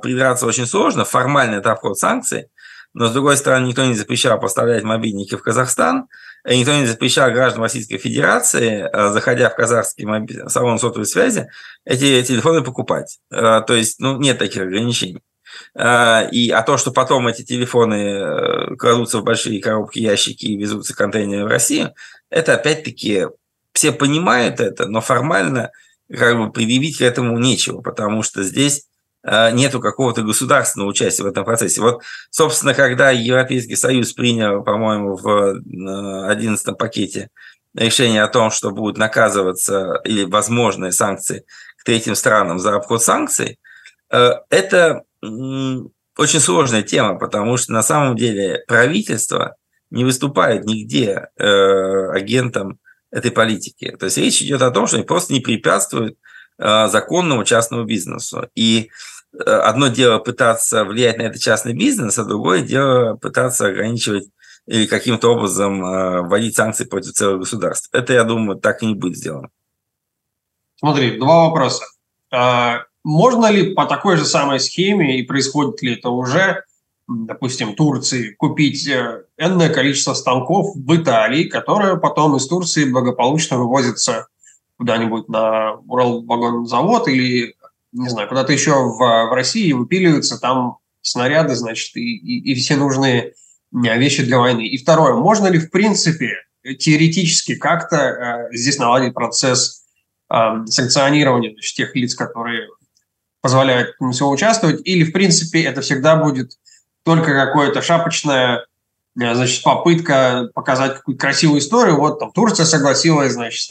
придраться 0.00 0.46
очень 0.46 0.66
сложно. 0.66 1.04
Формально 1.04 1.56
это 1.56 1.72
обход 1.72 1.98
санкций. 1.98 2.46
Но, 2.94 3.06
с 3.06 3.12
другой 3.12 3.36
стороны, 3.36 3.66
никто 3.66 3.84
не 3.84 3.94
запрещал 3.94 4.40
поставлять 4.40 4.84
мобильники 4.84 5.34
в 5.36 5.42
Казахстан– 5.42 6.06
никто 6.44 6.74
не 6.74 6.86
запрещал 6.86 7.30
граждан 7.30 7.62
Российской 7.62 7.98
Федерации, 7.98 8.88
э, 8.90 9.12
заходя 9.12 9.50
в 9.50 9.56
казахский 9.56 10.06
салон 10.48 10.78
сотовой 10.78 11.06
связи, 11.06 11.48
эти 11.84 12.22
телефоны 12.22 12.62
покупать. 12.62 13.18
Э, 13.30 13.62
то 13.66 13.74
есть, 13.74 14.00
ну, 14.00 14.18
нет 14.18 14.38
таких 14.38 14.62
ограничений. 14.62 15.22
Э, 15.74 16.28
и, 16.30 16.50
а 16.50 16.62
то, 16.62 16.76
что 16.76 16.92
потом 16.92 17.28
эти 17.28 17.42
телефоны 17.42 18.76
кладутся 18.76 19.18
в 19.18 19.24
большие 19.24 19.60
коробки, 19.60 19.98
ящики 19.98 20.46
и 20.46 20.56
везутся 20.56 20.94
контейнеры 20.94 21.44
в 21.44 21.48
Россию, 21.48 21.94
это 22.30 22.54
опять-таки 22.54 23.26
все 23.72 23.92
понимают 23.92 24.60
это, 24.60 24.86
но 24.86 25.00
формально 25.00 25.70
как 26.12 26.36
бы 26.36 26.50
предъявить 26.52 26.98
к 26.98 27.02
этому 27.02 27.38
нечего, 27.38 27.82
потому 27.82 28.22
что 28.22 28.42
здесь 28.42 28.86
Э, 28.89 28.89
нету 29.24 29.80
какого-то 29.80 30.22
государственного 30.22 30.88
участия 30.88 31.22
в 31.22 31.26
этом 31.26 31.44
процессе. 31.44 31.80
Вот, 31.80 32.02
собственно, 32.30 32.74
когда 32.74 33.10
Европейский 33.10 33.76
Союз 33.76 34.12
принял, 34.12 34.62
по-моему, 34.62 35.16
в 35.16 35.60
11 36.28 36.68
э, 36.68 36.72
пакете 36.72 37.28
решение 37.74 38.22
о 38.22 38.28
том, 38.28 38.50
что 38.50 38.70
будут 38.70 38.96
наказываться 38.96 40.00
или 40.04 40.24
возможные 40.24 40.92
санкции 40.92 41.44
к 41.78 41.84
третьим 41.84 42.14
странам 42.14 42.58
за 42.58 42.76
обход 42.76 43.02
санкций, 43.02 43.58
э, 44.10 44.32
это 44.48 45.02
очень 46.16 46.40
сложная 46.40 46.82
тема, 46.82 47.18
потому 47.18 47.56
что 47.58 47.72
на 47.72 47.82
самом 47.82 48.16
деле 48.16 48.64
правительство 48.66 49.56
не 49.90 50.04
выступает 50.04 50.64
нигде 50.64 51.28
агентом 51.36 52.78
этой 53.10 53.30
политики. 53.32 53.94
То 53.98 54.06
есть 54.06 54.18
речь 54.18 54.40
идет 54.40 54.62
о 54.62 54.70
том, 54.70 54.86
что 54.86 54.96
они 54.96 55.04
просто 55.04 55.32
не 55.32 55.40
препятствуют 55.40 56.16
Э, 56.16 56.39
законному 56.88 57.44
частному 57.44 57.84
бизнесу. 57.84 58.48
И 58.54 58.90
э, 59.32 59.38
одно 59.38 59.88
дело 59.88 60.18
пытаться 60.18 60.84
влиять 60.84 61.18
на 61.18 61.22
этот 61.22 61.40
частный 61.40 61.72
бизнес, 61.72 62.18
а 62.18 62.24
другое 62.24 62.60
дело 62.60 63.16
пытаться 63.16 63.66
ограничивать 63.68 64.28
или 64.66 64.86
каким-то 64.86 65.32
образом 65.32 65.84
э, 65.84 66.20
вводить 66.22 66.56
санкции 66.56 66.84
против 66.84 67.12
целых 67.12 67.40
государств. 67.40 67.88
Это, 67.92 68.12
я 68.12 68.24
думаю, 68.24 68.58
так 68.58 68.82
и 68.82 68.86
не 68.86 68.94
будет 68.94 69.16
сделано. 69.16 69.48
Смотри, 70.76 71.18
два 71.18 71.48
вопроса. 71.48 71.84
Можно 73.02 73.50
ли 73.50 73.74
по 73.74 73.86
такой 73.86 74.16
же 74.16 74.26
самой 74.26 74.60
схеме, 74.60 75.18
и 75.18 75.26
происходит 75.26 75.82
ли 75.82 75.94
это 75.94 76.10
уже, 76.10 76.64
допустим, 77.08 77.74
Турции, 77.74 78.34
купить 78.34 78.86
энное 79.38 79.68
количество 79.72 80.14
станков 80.14 80.76
в 80.76 80.96
Италии, 80.96 81.44
которые 81.44 81.98
потом 81.98 82.36
из 82.36 82.46
Турции 82.46 82.84
благополучно 82.90 83.58
вывозятся 83.58 84.28
куда-нибудь 84.80 85.28
на 85.28 85.74
Уралвагонзавод 85.74 87.06
или, 87.08 87.54
не 87.92 88.08
знаю, 88.08 88.30
куда-то 88.30 88.50
еще 88.54 88.72
в, 88.72 88.96
в 88.96 89.34
России 89.34 89.72
выпиливаются 89.72 90.40
там 90.40 90.78
снаряды, 91.02 91.54
значит, 91.54 91.94
и, 91.96 92.16
и, 92.16 92.52
и 92.52 92.54
все 92.54 92.76
нужные 92.76 93.34
вещи 93.72 94.24
для 94.24 94.38
войны. 94.38 94.66
И 94.66 94.78
второе, 94.78 95.12
можно 95.16 95.48
ли, 95.48 95.58
в 95.58 95.70
принципе, 95.70 96.32
теоретически 96.78 97.56
как-то 97.56 97.96
э, 97.96 98.56
здесь 98.56 98.78
наладить 98.78 99.12
процесс 99.12 99.84
э, 100.32 100.36
санкционирования 100.64 101.50
значит, 101.50 101.76
тех 101.76 101.94
лиц, 101.94 102.14
которые 102.14 102.66
позволяют 103.42 103.96
всего 104.12 104.30
участвовать, 104.30 104.80
или, 104.86 105.04
в 105.04 105.12
принципе, 105.12 105.62
это 105.62 105.82
всегда 105.82 106.16
будет 106.16 106.52
только 107.04 107.34
какое-то 107.34 107.82
шапочное 107.82 108.64
значит, 109.20 109.62
попытка 109.62 110.48
показать 110.54 110.96
какую-то 110.96 111.20
красивую 111.20 111.60
историю. 111.60 111.96
Вот 111.96 112.18
там 112.18 112.32
Турция 112.32 112.66
согласилась, 112.66 113.32
значит, 113.32 113.68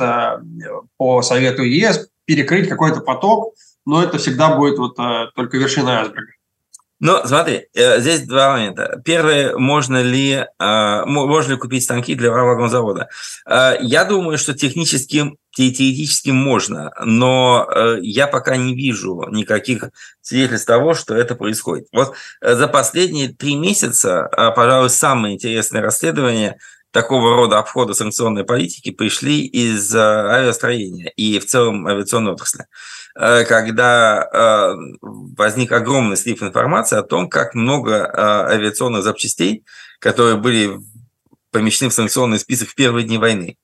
по 0.97 1.21
совету 1.21 1.63
ЕС 1.63 2.09
перекрыть 2.25 2.69
какой-то 2.69 3.01
поток, 3.01 3.53
но 3.85 4.03
это 4.03 4.17
всегда 4.17 4.55
будет 4.55 4.77
вот 4.77 4.95
только 5.35 5.57
вершина 5.57 6.01
айсберга. 6.01 6.31
Ну, 7.01 7.21
смотри, 7.25 7.67
э, 7.73 8.01
здесь 8.01 8.23
два 8.23 8.51
момента. 8.51 9.01
Первый, 9.05 9.55
можно 9.55 10.01
ли, 10.01 10.45
э, 10.59 11.05
можно 11.05 11.53
ли 11.53 11.57
купить 11.57 11.83
станки 11.83 12.13
для 12.13 12.29
вагонного 12.29 12.67
завода? 12.67 13.07
Э, 13.45 13.77
я 13.79 14.03
думаю, 14.03 14.37
что 14.37 14.53
технически, 14.53 15.37
теоретически 15.51 16.31
можно, 16.31 16.91
но 17.03 17.67
я 18.01 18.27
пока 18.27 18.55
не 18.55 18.75
вижу 18.75 19.25
никаких 19.29 19.89
свидетельств 20.21 20.67
того, 20.67 20.93
что 20.93 21.15
это 21.15 21.35
происходит. 21.35 21.87
Вот 21.91 22.13
за 22.41 22.67
последние 22.67 23.29
три 23.29 23.55
месяца, 23.55 24.29
пожалуй, 24.55 24.89
самое 24.89 25.35
интересное 25.35 25.81
расследование 25.81 26.59
такого 26.91 27.35
рода 27.35 27.59
обхода 27.59 27.93
санкционной 27.93 28.45
политики 28.45 28.91
пришли 28.91 29.41
из 29.41 29.93
авиастроения 29.93 31.11
и 31.15 31.39
в 31.39 31.45
целом 31.45 31.87
авиационной 31.87 32.33
отрасли. 32.33 32.65
Э, 33.15 33.43
когда 33.45 34.29
э, 34.31 34.75
возник 35.01 35.71
огромный 35.71 36.17
слив 36.17 36.41
информации 36.43 36.97
о 36.97 37.03
том, 37.03 37.29
как 37.29 37.53
много 37.53 37.93
э, 37.95 38.11
авиационных 38.53 39.03
запчастей, 39.03 39.65
которые 39.99 40.37
были 40.37 40.79
помещены 41.51 41.89
в 41.89 41.93
санкционный 41.93 42.39
список 42.39 42.69
в 42.69 42.75
первые 42.75 43.05
дни 43.05 43.17
войны, 43.17 43.57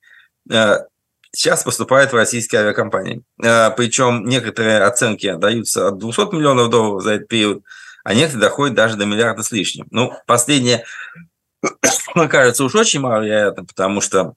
сейчас 1.31 1.63
поступают 1.63 2.11
в 2.11 2.15
российские 2.15 2.61
авиакомпании. 2.61 3.23
Причем 3.37 4.25
некоторые 4.25 4.83
оценки 4.83 5.35
даются 5.35 5.87
от 5.87 5.99
200 5.99 6.35
миллионов 6.35 6.69
долларов 6.69 7.03
за 7.03 7.13
этот 7.13 7.27
период, 7.27 7.63
а 8.03 8.13
некоторые 8.13 8.49
доходят 8.49 8.75
даже 8.75 8.95
до 8.95 9.05
миллиарда 9.05 9.43
с 9.43 9.51
лишним. 9.51 9.87
Ну, 9.91 10.13
последнее, 10.25 10.83
мне 12.15 12.27
кажется, 12.27 12.63
уж 12.63 12.73
очень 12.73 13.01
маловероятно, 13.01 13.65
потому 13.65 14.01
что 14.01 14.33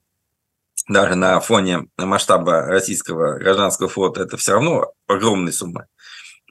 даже 0.89 1.15
на 1.15 1.39
фоне 1.39 1.87
масштаба 1.97 2.63
российского 2.63 3.37
гражданского 3.37 3.87
флота 3.87 4.23
это 4.23 4.37
все 4.37 4.53
равно 4.53 4.91
огромные 5.07 5.53
суммы. 5.53 5.85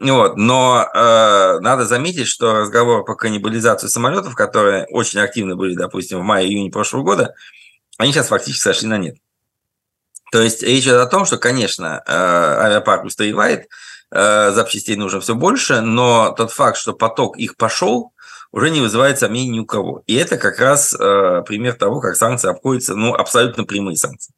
Вот. 0.00 0.36
Но 0.36 0.88
э, 0.94 1.58
надо 1.60 1.84
заметить, 1.84 2.28
что 2.28 2.54
разговор 2.54 3.04
по 3.04 3.16
каннибализации 3.16 3.88
самолетов, 3.88 4.36
которые 4.36 4.86
очень 4.90 5.18
активны 5.18 5.56
были, 5.56 5.74
допустим, 5.74 6.20
в 6.20 6.22
мае-июне 6.22 6.70
прошлого 6.70 7.02
года, 7.02 7.34
они 7.98 8.12
сейчас 8.12 8.28
фактически 8.28 8.62
сошли 8.62 8.86
на 8.86 8.96
нет. 8.96 9.16
То 10.30 10.40
есть 10.40 10.62
речь 10.62 10.84
идет 10.84 11.00
о 11.00 11.06
том, 11.06 11.24
что, 11.24 11.36
конечно, 11.36 12.02
э, 12.06 12.12
авиапарк 12.12 13.04
устаревает, 13.04 13.68
э, 14.12 14.52
запчастей 14.52 14.94
нужно 14.94 15.20
все 15.20 15.34
больше, 15.34 15.80
но 15.80 16.30
тот 16.30 16.52
факт, 16.52 16.78
что 16.78 16.92
поток 16.92 17.36
их 17.36 17.56
пошел, 17.56 18.12
уже 18.52 18.70
не 18.70 18.80
вызывает 18.80 19.18
сомнений 19.18 19.50
ни 19.50 19.60
у 19.60 19.66
кого. 19.66 20.02
И 20.06 20.14
это 20.14 20.36
как 20.36 20.58
раз 20.58 20.94
э, 20.94 21.42
пример 21.46 21.74
того, 21.74 22.00
как 22.00 22.16
санкции 22.16 22.50
обходятся, 22.50 22.94
ну, 22.94 23.14
абсолютно 23.14 23.64
прямые 23.64 23.96
санкции. 23.96 24.34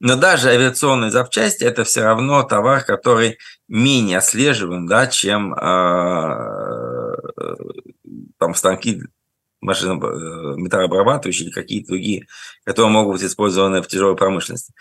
Но 0.00 0.16
даже 0.16 0.50
авиационные 0.50 1.10
запчасти– 1.10 1.64
это 1.64 1.84
все 1.84 2.02
равно 2.02 2.42
товар, 2.42 2.84
который 2.84 3.38
менее 3.68 4.18
отслеживаем, 4.18 4.86
да, 4.86 5.06
чем 5.06 5.54
э, 5.54 7.16
там 8.38 8.54
станки 8.54 9.02
машины 9.64 9.94
э, 9.94 10.56
металлообрабатывающие 10.56 11.46
или 11.46 11.54
какие-то 11.54 11.88
другие, 11.88 12.26
которые 12.64 12.90
могут 12.90 13.14
быть 13.14 13.24
использованы 13.24 13.82
в 13.82 13.88
тяжелой 13.88 14.16
промышленности. 14.16 14.72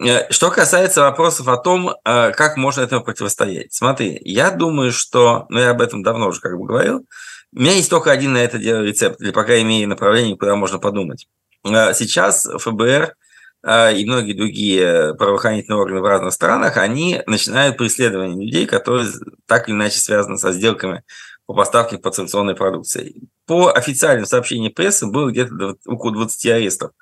Э, 0.00 0.30
что 0.30 0.50
касается 0.50 1.02
вопросов 1.02 1.48
о 1.48 1.56
том, 1.56 1.90
э, 1.90 2.32
как 2.32 2.56
можно 2.56 2.80
этому 2.80 3.04
противостоять. 3.04 3.72
Смотри, 3.72 4.20
я 4.24 4.50
думаю, 4.50 4.92
что, 4.92 5.46
ну 5.48 5.60
я 5.60 5.70
об 5.70 5.80
этом 5.80 6.02
давно 6.02 6.28
уже 6.28 6.40
как 6.40 6.58
бы 6.58 6.66
говорил, 6.66 7.06
у 7.54 7.60
меня 7.60 7.72
есть 7.72 7.90
только 7.90 8.10
один 8.10 8.32
на 8.32 8.38
это 8.38 8.58
дело 8.58 8.82
рецепт, 8.82 9.20
или 9.20 9.30
пока 9.30 9.60
имею 9.60 9.88
направление, 9.88 10.36
куда 10.36 10.56
можно 10.56 10.78
подумать. 10.78 11.28
А, 11.64 11.92
сейчас 11.92 12.48
ФБР 12.58 13.14
а, 13.62 13.90
и 13.90 14.04
многие 14.04 14.32
другие 14.32 15.14
правоохранительные 15.14 15.78
органы 15.78 16.00
в 16.00 16.06
разных 16.06 16.32
странах, 16.32 16.78
они 16.78 17.22
начинают 17.26 17.76
преследование 17.76 18.44
людей, 18.44 18.66
которые 18.66 19.08
так 19.46 19.68
или 19.68 19.74
иначе 19.74 19.98
связаны 19.98 20.38
со 20.38 20.52
сделками 20.52 21.04
по 21.46 21.54
поставке 21.54 21.98
подсанкционной 21.98 22.54
продукции. 22.54 23.28
По 23.46 23.70
официальным 23.70 24.26
сообщениям 24.26 24.72
прессы 24.72 25.06
было 25.06 25.30
где-то 25.30 25.76
около 25.86 26.12
20 26.12 26.46
арестов 26.46 26.92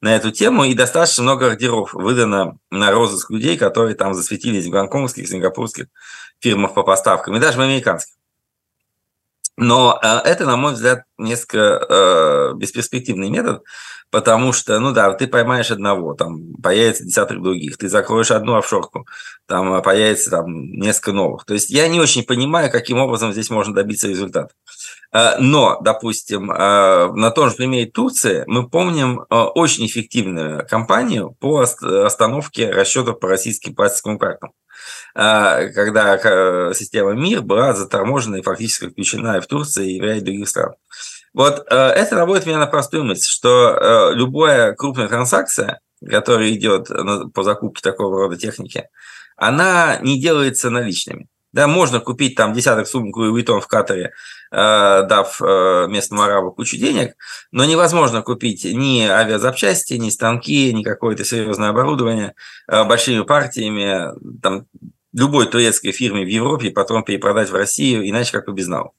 на 0.00 0.16
эту 0.16 0.32
тему, 0.32 0.64
и 0.64 0.74
достаточно 0.74 1.22
много 1.22 1.46
ордеров 1.46 1.94
выдано 1.94 2.58
на 2.70 2.90
розыск 2.90 3.30
людей, 3.30 3.56
которые 3.56 3.94
там 3.94 4.14
засветились 4.14 4.66
в 4.66 4.70
гонконгских, 4.70 5.28
сингапурских 5.28 5.86
фирмах 6.40 6.74
по 6.74 6.82
поставкам, 6.82 7.36
и 7.36 7.40
даже 7.40 7.58
в 7.58 7.60
американских. 7.60 8.14
Но 9.62 9.98
э, 10.02 10.06
это, 10.24 10.44
на 10.44 10.56
мой 10.56 10.74
взгляд, 10.74 11.04
несколько 11.22 11.86
э, 11.88 12.52
бесперспективный 12.56 13.30
метод, 13.30 13.62
потому 14.10 14.52
что, 14.52 14.78
ну 14.78 14.92
да, 14.92 15.12
ты 15.14 15.26
поймаешь 15.26 15.70
одного, 15.70 16.14
там 16.14 16.54
появится 16.62 17.04
десяток 17.04 17.42
других, 17.42 17.78
ты 17.78 17.88
закроешь 17.88 18.30
одну 18.30 18.56
офшорку, 18.56 19.06
там 19.46 19.72
э, 19.74 19.82
появится 19.82 20.30
там 20.30 20.72
несколько 20.72 21.12
новых. 21.12 21.44
То 21.44 21.54
есть 21.54 21.70
я 21.70 21.88
не 21.88 21.98
очень 21.98 22.24
понимаю, 22.24 22.70
каким 22.70 22.98
образом 22.98 23.32
здесь 23.32 23.50
можно 23.50 23.74
добиться 23.74 24.08
результата. 24.08 24.52
Э, 25.12 25.38
но, 25.38 25.80
допустим, 25.80 26.46
на 26.46 27.30
том 27.30 27.50
же 27.50 27.56
примере 27.56 27.90
Турции 27.90 28.44
мы 28.46 28.68
помним 28.68 29.24
очень 29.30 29.86
эффективную 29.86 30.66
кампанию 30.68 31.36
по 31.40 31.60
остановке 31.60 32.70
расчетов 32.70 33.18
по 33.18 33.28
российским 33.28 33.74
пластиковым 33.74 34.18
картам. 34.18 34.52
Когда 35.14 36.16
э, 36.16 36.72
система 36.74 37.12
МИР 37.12 37.42
была 37.42 37.74
заторможена 37.74 38.36
и 38.36 38.42
фактически 38.42 38.88
включена 38.88 39.36
и 39.36 39.40
в 39.40 39.46
Турции, 39.46 39.96
и 39.96 40.00
в 40.00 40.04
ряде 40.04 40.22
других 40.22 40.48
стран. 40.48 40.74
Вот 41.34 41.66
э, 41.70 41.74
это 41.74 42.16
работает 42.16 42.46
меня 42.46 42.58
на 42.58 42.66
простую 42.66 43.04
мысль, 43.04 43.28
что 43.28 43.70
э, 43.70 44.14
любая 44.14 44.74
крупная 44.74 45.08
транзакция, 45.08 45.80
которая 46.06 46.50
идет 46.52 46.88
по 47.32 47.42
закупке 47.42 47.80
такого 47.82 48.22
рода 48.22 48.36
техники, 48.36 48.88
она 49.36 49.98
не 50.02 50.20
делается 50.20 50.68
наличными. 50.70 51.28
Да, 51.52 51.66
можно 51.68 52.00
купить 52.00 52.34
там 52.34 52.54
десяток 52.54 52.88
сумок 52.88 53.16
Louis 53.16 53.30
Vuitton 53.30 53.60
в 53.60 53.66
Катаре, 53.66 54.12
дав 54.50 55.38
местному 55.88 56.22
арабу 56.22 56.50
кучу 56.50 56.78
денег, 56.78 57.14
но 57.50 57.66
невозможно 57.66 58.22
купить 58.22 58.64
ни 58.64 59.02
авиазапчасти, 59.02 59.94
ни 59.94 60.08
станки, 60.08 60.72
ни 60.72 60.82
какое-то 60.82 61.26
серьезное 61.26 61.68
оборудование 61.68 62.34
большими 62.66 63.22
партиями, 63.22 64.14
там 64.40 64.66
любой 65.12 65.46
турецкой 65.46 65.92
фирме 65.92 66.24
в 66.24 66.28
Европе 66.28 66.70
потом 66.70 67.04
перепродать 67.04 67.50
в 67.50 67.54
Россию, 67.54 68.08
иначе 68.08 68.32
как 68.32 68.46
бы 68.46 68.54
без 68.54 68.68
налогов. 68.68 68.94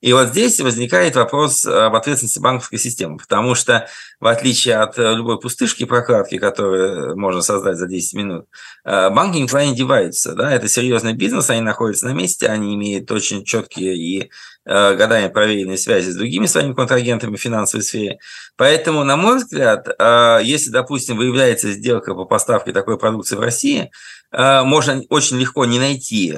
И 0.00 0.12
вот 0.12 0.28
здесь 0.28 0.60
возникает 0.60 1.16
вопрос 1.16 1.66
об 1.66 1.94
ответственности 1.94 2.38
банковской 2.38 2.78
системы, 2.78 3.16
потому 3.18 3.54
что 3.54 3.88
в 4.20 4.26
отличие 4.26 4.76
от 4.76 4.96
любой 4.96 5.40
пустышки 5.40 5.84
прокладки, 5.84 6.38
которую 6.38 7.18
можно 7.18 7.42
создать 7.42 7.76
за 7.76 7.86
10 7.86 8.14
минут, 8.14 8.46
э, 8.84 9.10
банки 9.10 9.38
никуда 9.38 9.64
не 9.66 9.74
деваются. 9.74 10.34
Да? 10.34 10.52
Это 10.52 10.68
серьезный 10.68 11.14
бизнес, 11.14 11.50
они 11.50 11.62
находятся 11.62 12.06
на 12.06 12.12
месте, 12.12 12.46
они 12.46 12.74
имеют 12.74 13.10
очень 13.10 13.44
четкие 13.44 13.96
и 13.96 14.30
Э, 14.57 14.57
годами 14.68 15.28
проверенной 15.28 15.78
связи 15.78 16.10
с 16.10 16.16
другими 16.16 16.46
своими 16.46 16.74
контрагентами 16.74 17.36
в 17.36 17.40
финансовой 17.40 17.82
сфере. 17.82 18.18
Поэтому, 18.56 19.02
на 19.02 19.16
мой 19.16 19.38
взгляд, 19.38 19.88
э, 19.88 20.40
если, 20.42 20.70
допустим, 20.70 21.16
выявляется 21.16 21.72
сделка 21.72 22.14
по 22.14 22.26
поставке 22.26 22.72
такой 22.72 22.98
продукции 22.98 23.36
в 23.36 23.40
России, 23.40 23.90
э, 24.30 24.62
можно 24.62 25.02
очень 25.08 25.38
легко 25.38 25.64
не 25.64 25.78
найти 25.78 26.36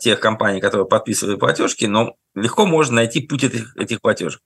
тех 0.00 0.20
компаний, 0.20 0.60
которые 0.60 0.86
подписывали 0.86 1.36
платежки, 1.36 1.84
но 1.84 2.16
легко 2.34 2.66
можно 2.66 2.96
найти 2.96 3.20
путь 3.20 3.44
этих, 3.44 3.76
этих 3.76 4.00
платежек. 4.00 4.40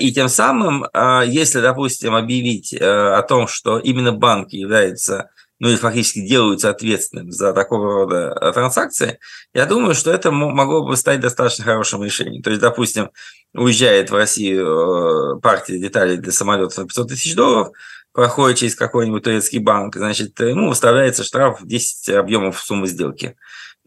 И 0.00 0.12
тем 0.12 0.28
самым, 0.28 0.86
если, 1.26 1.60
допустим, 1.60 2.14
объявить 2.14 2.72
о 2.72 3.22
том, 3.22 3.48
что 3.48 3.78
именно 3.78 4.12
банк 4.12 4.52
является 4.52 5.30
ну 5.60 5.68
и 5.68 5.76
фактически 5.76 6.26
делаются 6.26 6.70
ответственным 6.70 7.30
за 7.30 7.52
такого 7.52 7.92
рода 7.92 8.36
э, 8.40 8.52
транзакции, 8.52 9.18
я 9.52 9.66
думаю, 9.66 9.94
что 9.94 10.10
это 10.10 10.30
могло 10.30 10.84
бы 10.84 10.96
стать 10.96 11.20
достаточно 11.20 11.64
хорошим 11.64 12.02
решением. 12.02 12.42
То 12.42 12.50
есть, 12.50 12.60
допустим, 12.60 13.10
уезжает 13.54 14.10
в 14.10 14.14
Россию 14.14 15.36
э, 15.36 15.40
партия 15.40 15.78
деталей 15.78 16.16
для 16.16 16.32
самолетов 16.32 16.78
на 16.78 16.84
500 16.84 17.08
тысяч 17.08 17.34
долларов, 17.34 17.68
проходит 18.12 18.58
через 18.58 18.74
какой-нибудь 18.74 19.22
турецкий 19.22 19.58
банк, 19.58 19.96
значит, 19.96 20.38
ему 20.40 20.68
выставляется 20.68 21.24
штраф 21.24 21.60
в 21.60 21.66
10 21.66 22.10
объемов 22.10 22.60
суммы 22.60 22.88
сделки. 22.88 23.36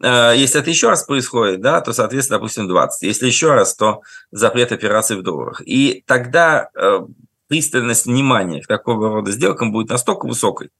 Э, 0.02 0.32
если 0.34 0.60
это 0.60 0.70
еще 0.70 0.88
раз 0.88 1.04
происходит, 1.04 1.60
да, 1.60 1.82
то, 1.82 1.92
соответственно, 1.92 2.38
допустим, 2.38 2.66
20. 2.66 3.02
Если 3.02 3.26
еще 3.26 3.52
раз, 3.52 3.76
то 3.76 4.00
запрет 4.30 4.72
операций 4.72 5.16
в 5.16 5.22
долларах. 5.22 5.62
И 5.66 6.02
тогда 6.06 6.70
пристальность 7.48 8.06
внимания 8.06 8.62
к 8.62 8.66
такого 8.66 9.08
рода 9.08 9.32
сделкам 9.32 9.72
будет 9.72 9.88
настолько 9.88 10.26
высокой, 10.26 10.70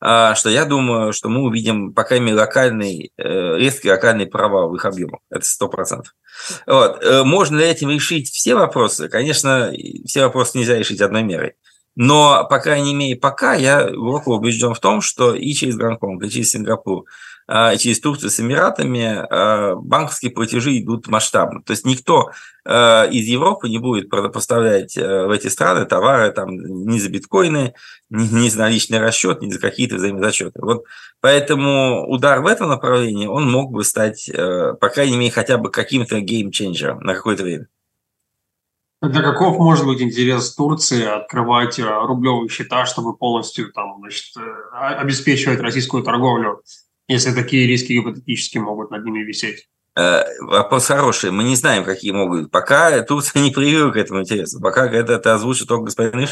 что 0.00 0.48
я 0.48 0.64
думаю, 0.64 1.12
что 1.12 1.28
мы 1.28 1.42
увидим, 1.42 1.92
по 1.92 2.04
крайней 2.04 2.26
мере, 2.26 2.38
локальный, 2.38 3.12
э, 3.16 3.56
резкий 3.56 3.90
локальный 3.90 4.26
провал 4.26 4.70
в 4.70 4.76
их 4.76 4.84
объемах. 4.84 5.20
Это 5.30 5.44
сто 5.44 5.68
процентов. 5.68 6.14
Вот. 6.66 7.02
Э, 7.02 7.24
можно 7.24 7.56
ли 7.56 7.64
этим 7.64 7.90
решить 7.90 8.30
все 8.30 8.54
вопросы? 8.54 9.08
Конечно, 9.08 9.72
все 10.06 10.24
вопросы 10.24 10.58
нельзя 10.58 10.78
решить 10.78 11.00
одной 11.00 11.22
мерой. 11.24 11.54
Но, 11.96 12.46
по 12.48 12.60
крайней 12.60 12.94
мере, 12.94 13.16
пока 13.16 13.54
я 13.54 13.90
глубоко 13.90 14.36
убежден 14.36 14.72
в 14.72 14.78
том, 14.78 15.00
что 15.00 15.34
и 15.34 15.52
через 15.52 15.76
Гонконг, 15.76 16.22
и 16.22 16.30
через 16.30 16.52
Сингапур 16.52 17.06
через 17.48 18.00
Турцию 18.00 18.30
с 18.30 18.38
Эмиратами 18.40 19.24
э, 19.24 19.74
банковские 19.76 20.30
платежи 20.30 20.78
идут 20.78 21.08
масштабно. 21.08 21.62
То 21.62 21.70
есть 21.72 21.86
никто 21.86 22.30
из 22.66 23.24
Европы 23.24 23.70
не 23.70 23.78
будет 23.78 24.10
поставлять 24.10 24.94
в 24.94 25.30
эти 25.30 25.46
страны 25.46 25.86
товары 25.86 26.30
там, 26.32 26.50
ни 26.50 26.98
за 26.98 27.08
биткоины, 27.08 27.72
ни, 28.10 28.48
за 28.50 28.58
наличный 28.58 28.98
расчет, 28.98 29.40
ни 29.40 29.50
за 29.50 29.58
какие-то 29.58 29.94
взаимозачеты. 29.94 30.60
Вот 30.60 30.84
поэтому 31.22 32.06
удар 32.08 32.42
в 32.42 32.46
этом 32.46 32.68
направлении, 32.68 33.26
он 33.26 33.50
мог 33.50 33.72
бы 33.72 33.84
стать, 33.84 34.30
по 34.34 34.88
крайней 34.90 35.16
мере, 35.16 35.30
хотя 35.30 35.56
бы 35.56 35.70
каким-то 35.70 36.20
геймченджером 36.20 37.00
на 37.00 37.14
какое-то 37.14 37.44
время. 37.44 37.68
Для 39.00 39.22
каков 39.22 39.56
может 39.58 39.86
быть 39.86 40.02
интерес 40.02 40.54
Турции 40.54 41.06
открывать 41.06 41.78
рублевые 41.78 42.50
счета, 42.50 42.84
чтобы 42.84 43.16
полностью 43.16 43.72
там, 43.72 43.96
значит, 44.00 44.34
обеспечивать 44.74 45.60
российскую 45.60 46.02
торговлю, 46.02 46.60
если 47.08 47.32
такие 47.32 47.66
риски 47.66 47.94
гипотетически 47.94 48.58
могут 48.58 48.90
над 48.90 49.04
ними 49.04 49.24
висеть? 49.24 49.68
Э, 49.98 50.22
вопрос 50.40 50.86
хороший. 50.86 51.32
Мы 51.32 51.42
не 51.42 51.56
знаем, 51.56 51.82
какие 51.82 52.12
могут. 52.12 52.52
Пока 52.52 53.02
Турция 53.02 53.42
не 53.42 53.50
проявила 53.50 53.90
к 53.90 53.96
этому 53.96 54.20
интереса. 54.20 54.60
Пока 54.60 54.86
это, 54.86 55.14
это 55.14 55.34
озвучит 55.34 55.66
только 55.66 55.86
господин 55.86 56.28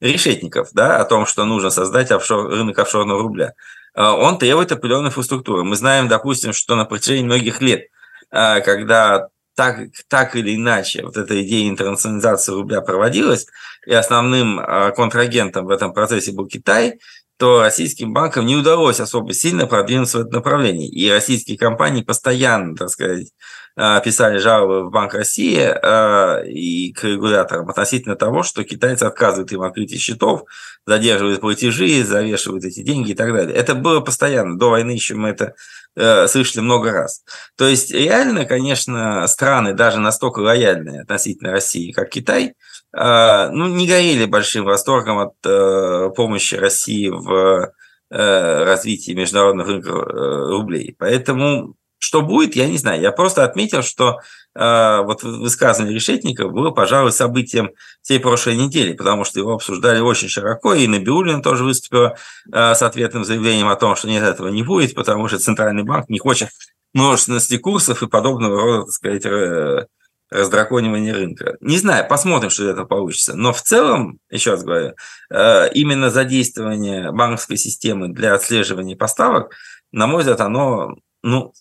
Решетников, 0.00 0.70
да, 0.72 1.00
о 1.00 1.04
том, 1.04 1.26
что 1.26 1.44
нужно 1.44 1.68
создать 1.68 2.10
офшор, 2.10 2.48
рынок 2.48 2.78
офшорного 2.78 3.20
рубля. 3.20 3.52
Он 3.94 4.38
требует 4.38 4.72
определенной 4.72 5.08
инфраструктуры. 5.08 5.64
Мы 5.64 5.76
знаем, 5.76 6.08
допустим, 6.08 6.52
что 6.52 6.74
на 6.74 6.84
протяжении 6.84 7.24
многих 7.24 7.60
лет, 7.60 7.86
когда 8.30 9.28
так, 9.54 9.78
так 10.08 10.34
или 10.34 10.56
иначе 10.56 11.04
вот 11.04 11.16
эта 11.16 11.40
идея 11.44 11.68
интернационализации 11.68 12.52
рубля 12.52 12.80
проводилась, 12.80 13.46
и 13.86 13.94
основным 13.94 14.60
контрагентом 14.96 15.66
в 15.66 15.70
этом 15.70 15.92
процессе 15.92 16.32
был 16.32 16.48
Китай, 16.48 16.98
то 17.36 17.60
российским 17.60 18.12
банкам 18.12 18.46
не 18.46 18.56
удалось 18.56 19.00
особо 19.00 19.32
сильно 19.34 19.66
продвинуться 19.66 20.18
в 20.18 20.20
этом 20.22 20.34
направлении. 20.34 20.88
И 20.88 21.10
российские 21.10 21.58
компании 21.58 22.02
постоянно, 22.02 22.76
так 22.76 22.90
сказать, 22.90 23.28
а, 23.76 23.98
писали 24.00 24.38
жалобы 24.38 24.86
в 24.86 24.90
Банк 24.90 25.14
России 25.14 25.58
а, 25.58 26.42
и 26.44 26.92
к 26.92 27.02
регуляторам 27.04 27.68
относительно 27.68 28.14
того, 28.14 28.44
что 28.44 28.62
китайцы 28.62 29.02
отказывают 29.02 29.50
им 29.50 29.62
открытие 29.62 29.98
счетов, 29.98 30.44
задерживают 30.86 31.40
платежи, 31.40 32.04
завешивают 32.04 32.64
эти 32.64 32.82
деньги 32.82 33.10
и 33.10 33.14
так 33.14 33.32
далее. 33.32 33.54
Это 33.54 33.74
было 33.74 34.00
постоянно. 34.00 34.56
До 34.56 34.70
войны 34.70 34.92
еще 34.92 35.14
мы 35.14 35.30
это 35.30 35.54
Э, 35.96 36.26
слышали 36.26 36.60
много 36.60 36.90
раз. 36.90 37.22
То 37.56 37.68
есть 37.68 37.92
реально, 37.92 38.46
конечно, 38.46 39.24
страны 39.28 39.74
даже 39.74 40.00
настолько 40.00 40.40
лояльные 40.40 41.02
относительно 41.02 41.52
России, 41.52 41.92
как 41.92 42.10
Китай, 42.10 42.54
ну, 42.96 43.68
не 43.68 43.86
горели 43.86 44.24
большим 44.26 44.64
восторгом 44.64 45.18
от 45.18 45.34
э, 45.44 46.10
помощи 46.16 46.54
России 46.54 47.08
в 47.08 47.72
развитии 48.10 49.12
международных 49.12 49.66
рынков 49.66 50.06
рублей. 50.06 50.94
Поэтому 50.96 51.74
что 52.04 52.20
будет, 52.20 52.54
я 52.54 52.68
не 52.68 52.76
знаю. 52.76 53.00
Я 53.00 53.12
просто 53.12 53.44
отметил, 53.44 53.82
что 53.82 54.20
э, 54.54 55.00
вот 55.04 55.22
высказывание 55.22 55.94
Решетникова 55.94 56.50
было, 56.50 56.70
пожалуй, 56.70 57.12
событием 57.12 57.70
всей 58.02 58.20
прошлой 58.20 58.56
недели, 58.56 58.92
потому 58.92 59.24
что 59.24 59.40
его 59.40 59.54
обсуждали 59.54 60.00
очень 60.00 60.28
широко, 60.28 60.74
и 60.74 60.86
Набиулина 60.86 61.42
тоже 61.42 61.64
выступила 61.64 62.16
э, 62.52 62.74
с 62.74 62.82
ответным 62.82 63.24
заявлением 63.24 63.68
о 63.68 63.76
том, 63.76 63.96
что 63.96 64.08
нет, 64.08 64.22
этого 64.22 64.48
не 64.48 64.62
будет, 64.62 64.94
потому 64.94 65.28
что 65.28 65.38
Центральный 65.38 65.82
банк 65.82 66.10
не 66.10 66.18
хочет 66.18 66.50
множественности 66.92 67.56
курсов 67.56 68.02
и 68.02 68.06
подобного 68.06 68.60
рода, 68.60 68.84
так 68.84 68.92
сказать, 68.92 69.24
э, 69.24 69.86
раздраконивания 70.34 71.14
рынка. 71.14 71.56
Не 71.60 71.78
знаю, 71.78 72.08
посмотрим, 72.08 72.50
что 72.50 72.68
это 72.68 72.84
получится. 72.84 73.34
Но 73.34 73.52
в 73.52 73.62
целом, 73.62 74.18
еще 74.30 74.50
раз 74.50 74.64
говорю, 74.64 74.94
э, 75.30 75.70
именно 75.72 76.10
задействование 76.10 77.12
банковской 77.12 77.56
системы 77.56 78.08
для 78.08 78.34
отслеживания 78.34 78.96
поставок, 78.96 79.54
на 79.92 80.06
мой 80.08 80.20
взгляд, 80.20 80.40
оно 80.40 80.96
ну, 81.22 81.52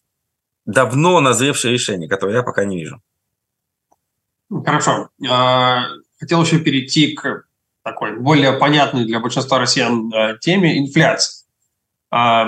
давно 0.65 1.19
назревшее 1.19 1.73
решение, 1.73 2.09
которое 2.09 2.38
я 2.38 2.43
пока 2.43 2.65
не 2.65 2.79
вижу. 2.79 2.99
Хорошо. 4.65 5.09
А, 5.29 5.83
хотел 6.19 6.41
еще 6.41 6.57
перейти 6.57 7.13
к 7.13 7.45
такой 7.83 8.19
более 8.19 8.53
понятной 8.53 9.05
для 9.05 9.19
большинства 9.19 9.59
россиян 9.59 10.12
теме– 10.39 10.77
инфляции. 10.79 11.45
А, 12.09 12.47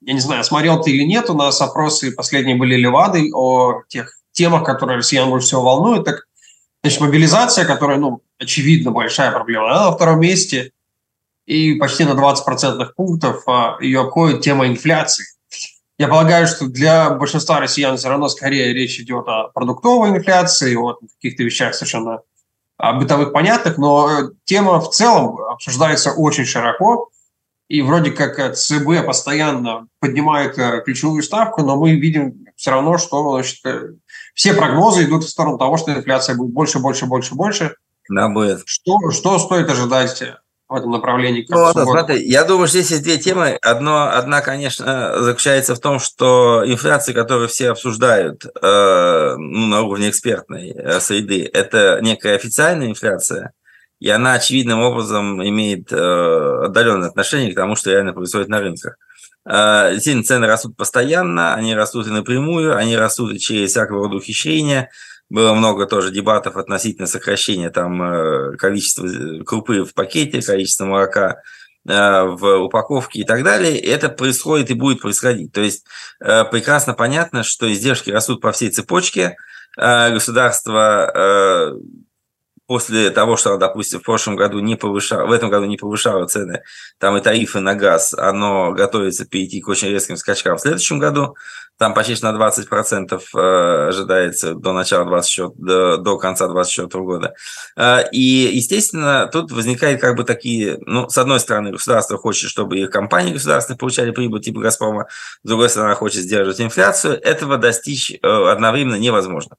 я 0.00 0.12
не 0.14 0.20
знаю, 0.20 0.42
смотрел 0.42 0.82
ты 0.82 0.90
или 0.90 1.04
нет, 1.04 1.30
у 1.30 1.34
нас 1.34 1.60
опросы 1.60 2.12
последние 2.12 2.56
были 2.56 2.74
Левадой 2.74 3.30
о 3.32 3.82
тех 3.88 4.19
темах, 4.40 4.64
которые 4.64 4.98
россиян 4.98 5.28
больше 5.28 5.48
всего 5.48 5.62
волнуют. 5.62 6.04
Так, 6.04 6.26
значит, 6.82 7.00
мобилизация, 7.00 7.64
которая, 7.66 7.98
ну, 7.98 8.22
очевидно, 8.38 8.90
большая 8.90 9.30
проблема, 9.32 9.70
она 9.70 9.90
на 9.90 9.92
втором 9.92 10.20
месте, 10.20 10.72
и 11.46 11.74
почти 11.74 12.04
на 12.04 12.12
20% 12.12 12.92
пунктов 12.96 13.44
ее 13.80 14.00
обходит 14.00 14.40
тема 14.40 14.66
инфляции. 14.66 15.26
Я 15.98 16.08
полагаю, 16.08 16.46
что 16.46 16.66
для 16.66 17.10
большинства 17.10 17.60
россиян 17.60 17.96
все 17.98 18.08
равно 18.08 18.28
скорее 18.28 18.72
речь 18.72 18.98
идет 18.98 19.28
о 19.28 19.48
продуктовой 19.48 20.08
инфляции, 20.08 20.74
о 20.74 20.94
каких-то 20.94 21.42
вещах 21.42 21.74
совершенно 21.74 22.20
бытовых 22.98 23.32
понятных, 23.32 23.76
но 23.78 24.08
э, 24.10 24.30
тема 24.44 24.80
в 24.80 24.90
целом 24.90 25.38
обсуждается 25.40 26.12
очень 26.12 26.46
широко, 26.46 27.10
и 27.68 27.82
вроде 27.82 28.10
как 28.10 28.38
э, 28.38 28.54
ЦБ 28.54 29.04
постоянно 29.06 29.86
поднимает 30.00 30.58
э, 30.58 30.82
ключевую 30.84 31.22
ставку, 31.22 31.62
но 31.62 31.76
мы 31.76 31.96
видим 31.96 32.46
все 32.56 32.70
равно, 32.70 32.96
что 32.98 33.32
значит, 33.32 33.60
все 34.40 34.54
прогнозы 34.54 35.04
идут 35.04 35.24
в 35.24 35.28
сторону 35.28 35.58
того, 35.58 35.76
что 35.76 35.92
инфляция 35.92 36.34
будет 36.34 36.54
больше, 36.54 36.78
больше, 36.78 37.04
больше, 37.04 37.34
больше. 37.34 37.74
Да, 38.08 38.30
будет. 38.30 38.62
Что, 38.64 39.10
что 39.10 39.38
стоит 39.38 39.68
ожидать 39.68 40.22
в 40.66 40.74
этом 40.74 40.92
направлении. 40.92 41.44
Ну, 41.46 41.58
ладно, 41.58 41.84
смотри, 41.84 42.26
я 42.26 42.44
думаю, 42.44 42.66
что 42.66 42.78
здесь 42.78 42.90
есть 42.90 43.02
две 43.02 43.18
темы. 43.18 43.58
Одно, 43.60 44.08
одна, 44.10 44.40
конечно, 44.40 45.12
заключается 45.18 45.74
в 45.74 45.80
том, 45.80 45.98
что 45.98 46.62
инфляция, 46.64 47.14
которую 47.14 47.50
все 47.50 47.68
обсуждают 47.68 48.46
э, 48.46 49.34
ну, 49.36 49.66
на 49.66 49.82
уровне 49.82 50.08
экспертной 50.08 50.70
э, 50.70 51.00
среды, 51.00 51.46
это 51.52 51.98
некая 52.00 52.34
официальная 52.34 52.88
инфляция, 52.88 53.52
и 53.98 54.08
она 54.08 54.32
очевидным 54.32 54.80
образом 54.80 55.46
имеет 55.46 55.92
э, 55.92 56.64
отдаленное 56.64 57.10
отношение 57.10 57.52
к 57.52 57.56
тому, 57.56 57.76
что 57.76 57.90
реально 57.90 58.14
происходит 58.14 58.48
на 58.48 58.60
рынках. 58.60 58.96
Э, 59.48 59.90
действительно, 59.92 60.24
цены 60.24 60.46
растут 60.46 60.76
постоянно, 60.76 61.54
они 61.54 61.74
растут 61.74 62.06
и 62.06 62.10
напрямую, 62.10 62.76
они 62.76 62.96
растут 62.96 63.32
и 63.32 63.38
через 63.38 63.70
всякого 63.70 64.04
рода 64.04 64.16
ухищрения, 64.16 64.90
было 65.30 65.54
много 65.54 65.86
тоже 65.86 66.10
дебатов 66.10 66.56
относительно 66.56 67.06
сокращения 67.06 67.70
там 67.70 68.02
э, 68.02 68.56
количества 68.56 69.06
э, 69.06 69.44
крупы 69.44 69.84
в 69.84 69.94
пакете, 69.94 70.42
количества 70.42 70.86
молока 70.86 71.40
э, 71.88 72.22
в 72.24 72.64
упаковке 72.64 73.20
и 73.20 73.24
так 73.24 73.44
далее. 73.44 73.78
Это 73.78 74.08
происходит 74.08 74.70
и 74.70 74.74
будет 74.74 75.00
происходить. 75.00 75.52
То 75.52 75.60
есть 75.60 75.86
прекрасно 76.18 76.94
понятно, 76.94 77.44
что 77.44 77.72
издержки 77.72 78.10
растут 78.10 78.40
по 78.40 78.50
всей 78.52 78.70
цепочке. 78.70 79.36
Государство 79.76 81.72
после 82.70 83.10
того, 83.10 83.36
что, 83.36 83.56
допустим, 83.56 83.98
в 83.98 84.04
прошлом 84.04 84.36
году 84.36 84.60
не 84.60 84.76
повышало, 84.76 85.26
в 85.26 85.32
этом 85.32 85.50
году 85.50 85.66
не 85.66 85.76
повышало 85.76 86.28
цены, 86.28 86.62
там 86.98 87.16
и 87.16 87.20
тарифы 87.20 87.58
на 87.58 87.74
газ, 87.74 88.14
оно 88.14 88.70
готовится 88.70 89.24
перейти 89.24 89.60
к 89.60 89.66
очень 89.66 89.88
резким 89.88 90.16
скачкам 90.16 90.56
в 90.56 90.60
следующем 90.60 91.00
году. 91.00 91.34
Там 91.78 91.94
почти 91.94 92.14
на 92.22 92.30
20% 92.30 93.20
э, 93.34 93.88
ожидается 93.88 94.54
до 94.54 94.72
начала 94.72 95.04
24, 95.04 95.48
до, 95.56 95.96
до 95.96 96.16
конца 96.16 96.46
2024 96.46 97.04
года. 97.04 97.34
Э, 97.76 98.08
и, 98.12 98.50
естественно, 98.54 99.28
тут 99.32 99.50
возникает 99.50 100.00
как 100.00 100.14
бы 100.14 100.22
такие, 100.22 100.78
ну, 100.86 101.08
с 101.08 101.18
одной 101.18 101.40
стороны, 101.40 101.72
государство 101.72 102.18
хочет, 102.18 102.50
чтобы 102.50 102.78
их 102.78 102.90
компании 102.90 103.32
государственные 103.32 103.78
получали 103.78 104.12
прибыль 104.12 104.42
типа 104.42 104.60
«Газпрома», 104.60 105.08
с 105.42 105.48
другой 105.48 105.70
стороны, 105.70 105.96
хочет 105.96 106.22
сдерживать 106.22 106.60
инфляцию. 106.60 107.20
Этого 107.20 107.58
достичь 107.58 108.12
э, 108.12 108.16
одновременно 108.22 108.94
невозможно. 108.94 109.56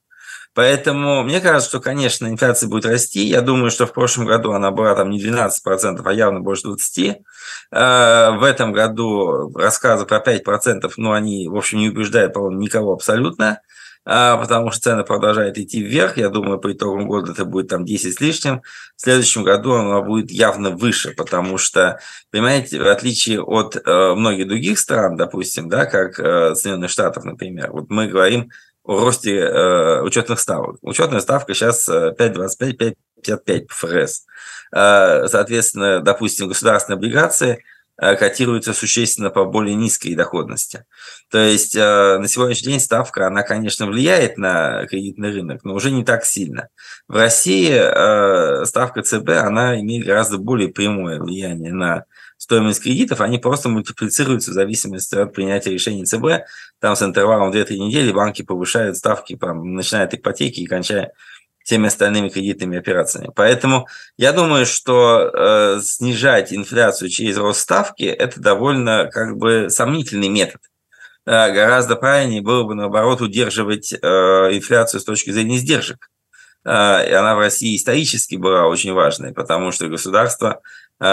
Поэтому 0.54 1.22
мне 1.22 1.40
кажется, 1.40 1.68
что, 1.68 1.80
конечно, 1.80 2.26
инфляция 2.26 2.68
будет 2.68 2.84
расти. 2.84 3.24
Я 3.24 3.40
думаю, 3.40 3.70
что 3.70 3.86
в 3.86 3.92
прошлом 3.92 4.26
году 4.26 4.52
она 4.52 4.70
была 4.70 4.94
там 4.94 5.08
не 5.08 5.18
12%, 5.18 6.02
а 6.04 6.12
явно 6.12 6.40
больше 6.40 6.68
20%. 6.68 7.16
Э, 7.70 8.30
в 8.32 8.42
этом 8.42 8.72
году 8.72 9.50
рассказы 9.54 10.04
про 10.04 10.18
5%, 10.18 10.92
ну, 10.98 11.12
они, 11.12 11.48
в 11.48 11.56
общем, 11.56 11.78
не 11.78 11.88
убеждают, 11.88 12.34
по-моему, 12.34 12.60
никого 12.60 12.92
абсолютно 12.92 13.60
э, 14.04 14.36
потому 14.38 14.70
что 14.72 14.82
цены 14.82 15.04
продолжают 15.04 15.56
идти 15.56 15.80
вверх. 15.82 16.18
Я 16.18 16.28
думаю, 16.28 16.58
по 16.58 16.70
итогам 16.70 17.06
года 17.06 17.32
это 17.32 17.46
будет 17.46 17.68
там 17.68 17.86
10 17.86 18.14
с 18.14 18.20
лишним. 18.20 18.60
В 18.96 19.00
следующем 19.00 19.44
году 19.44 19.72
оно 19.72 20.02
будет 20.02 20.30
явно 20.30 20.70
выше, 20.70 21.12
потому 21.16 21.56
что, 21.56 21.98
понимаете, 22.30 22.78
в 22.78 22.88
отличие 22.88 23.40
от 23.40 23.76
э, 23.76 24.14
многих 24.14 24.48
других 24.48 24.78
стран, 24.78 25.16
допустим, 25.16 25.70
да, 25.70 25.86
как 25.86 26.16
Соединенных 26.16 26.90
Штатов, 26.90 27.24
например, 27.24 27.70
вот 27.72 27.88
мы 27.88 28.06
говорим 28.08 28.50
росте 28.84 29.38
э, 29.38 30.02
учетных 30.02 30.40
ставок. 30.40 30.76
Учетная 30.82 31.20
ставка 31.20 31.54
сейчас 31.54 31.88
5,25-5,55 31.88 33.66
ФРС. 33.68 34.26
Э, 34.74 35.26
соответственно, 35.28 36.00
допустим, 36.00 36.48
государственные 36.48 36.96
облигации 36.96 37.62
Э, 38.00 38.16
котируется 38.16 38.72
существенно 38.72 39.30
по 39.30 39.44
более 39.44 39.76
низкой 39.76 40.14
доходности. 40.14 40.84
То 41.30 41.38
есть 41.38 41.76
э, 41.76 42.18
на 42.18 42.26
сегодняшний 42.26 42.72
день 42.72 42.80
ставка, 42.80 43.26
она, 43.26 43.42
конечно, 43.42 43.86
влияет 43.86 44.38
на 44.38 44.86
кредитный 44.86 45.30
рынок, 45.30 45.62
но 45.62 45.74
уже 45.74 45.90
не 45.90 46.02
так 46.02 46.24
сильно. 46.24 46.68
В 47.06 47.14
России 47.14 47.70
э, 47.70 48.64
ставка 48.64 49.02
ЦБ, 49.02 49.28
она 49.44 49.78
имеет 49.80 50.06
гораздо 50.06 50.38
более 50.38 50.70
прямое 50.70 51.20
влияние 51.20 51.72
на 51.72 52.04
стоимость 52.42 52.82
кредитов, 52.82 53.20
они 53.20 53.38
просто 53.38 53.68
мультиплицируются 53.68 54.50
в 54.50 54.54
зависимости 54.54 55.14
от 55.14 55.32
принятия 55.32 55.70
решений 55.70 56.04
ЦБ. 56.04 56.44
Там 56.80 56.96
с 56.96 57.02
интервалом 57.02 57.52
2-3 57.52 57.78
недели 57.78 58.10
банки 58.10 58.42
повышают 58.42 58.96
ставки, 58.96 59.38
начиная 59.40 60.06
от 60.06 60.14
ипотеки 60.14 60.60
и 60.60 60.66
кончая 60.66 61.12
теми 61.64 61.86
остальными 61.86 62.28
кредитными 62.28 62.76
операциями. 62.76 63.30
Поэтому 63.36 63.86
я 64.16 64.32
думаю, 64.32 64.66
что 64.66 65.30
э, 65.32 65.80
снижать 65.82 66.52
инфляцию 66.52 67.10
через 67.10 67.36
рост 67.36 67.60
ставки– 67.60 68.02
это 68.24 68.40
довольно 68.40 69.08
как 69.12 69.36
бы 69.36 69.68
сомнительный 69.70 70.28
метод. 70.28 70.60
Э, 71.24 71.52
гораздо 71.52 71.94
правильнее 71.94 72.42
было 72.42 72.64
бы, 72.64 72.74
наоборот, 72.74 73.20
удерживать 73.20 73.92
э, 73.92 73.96
инфляцию 73.96 75.00
с 75.00 75.04
точки 75.04 75.30
зрения 75.30 75.58
сдержек. 75.58 76.10
Э, 76.64 77.08
и 77.08 77.12
она 77.12 77.36
в 77.36 77.38
России 77.38 77.76
исторически 77.76 78.34
была 78.34 78.66
очень 78.66 78.92
важной, 78.92 79.32
потому 79.32 79.70
что 79.70 79.86
государство 79.86 80.60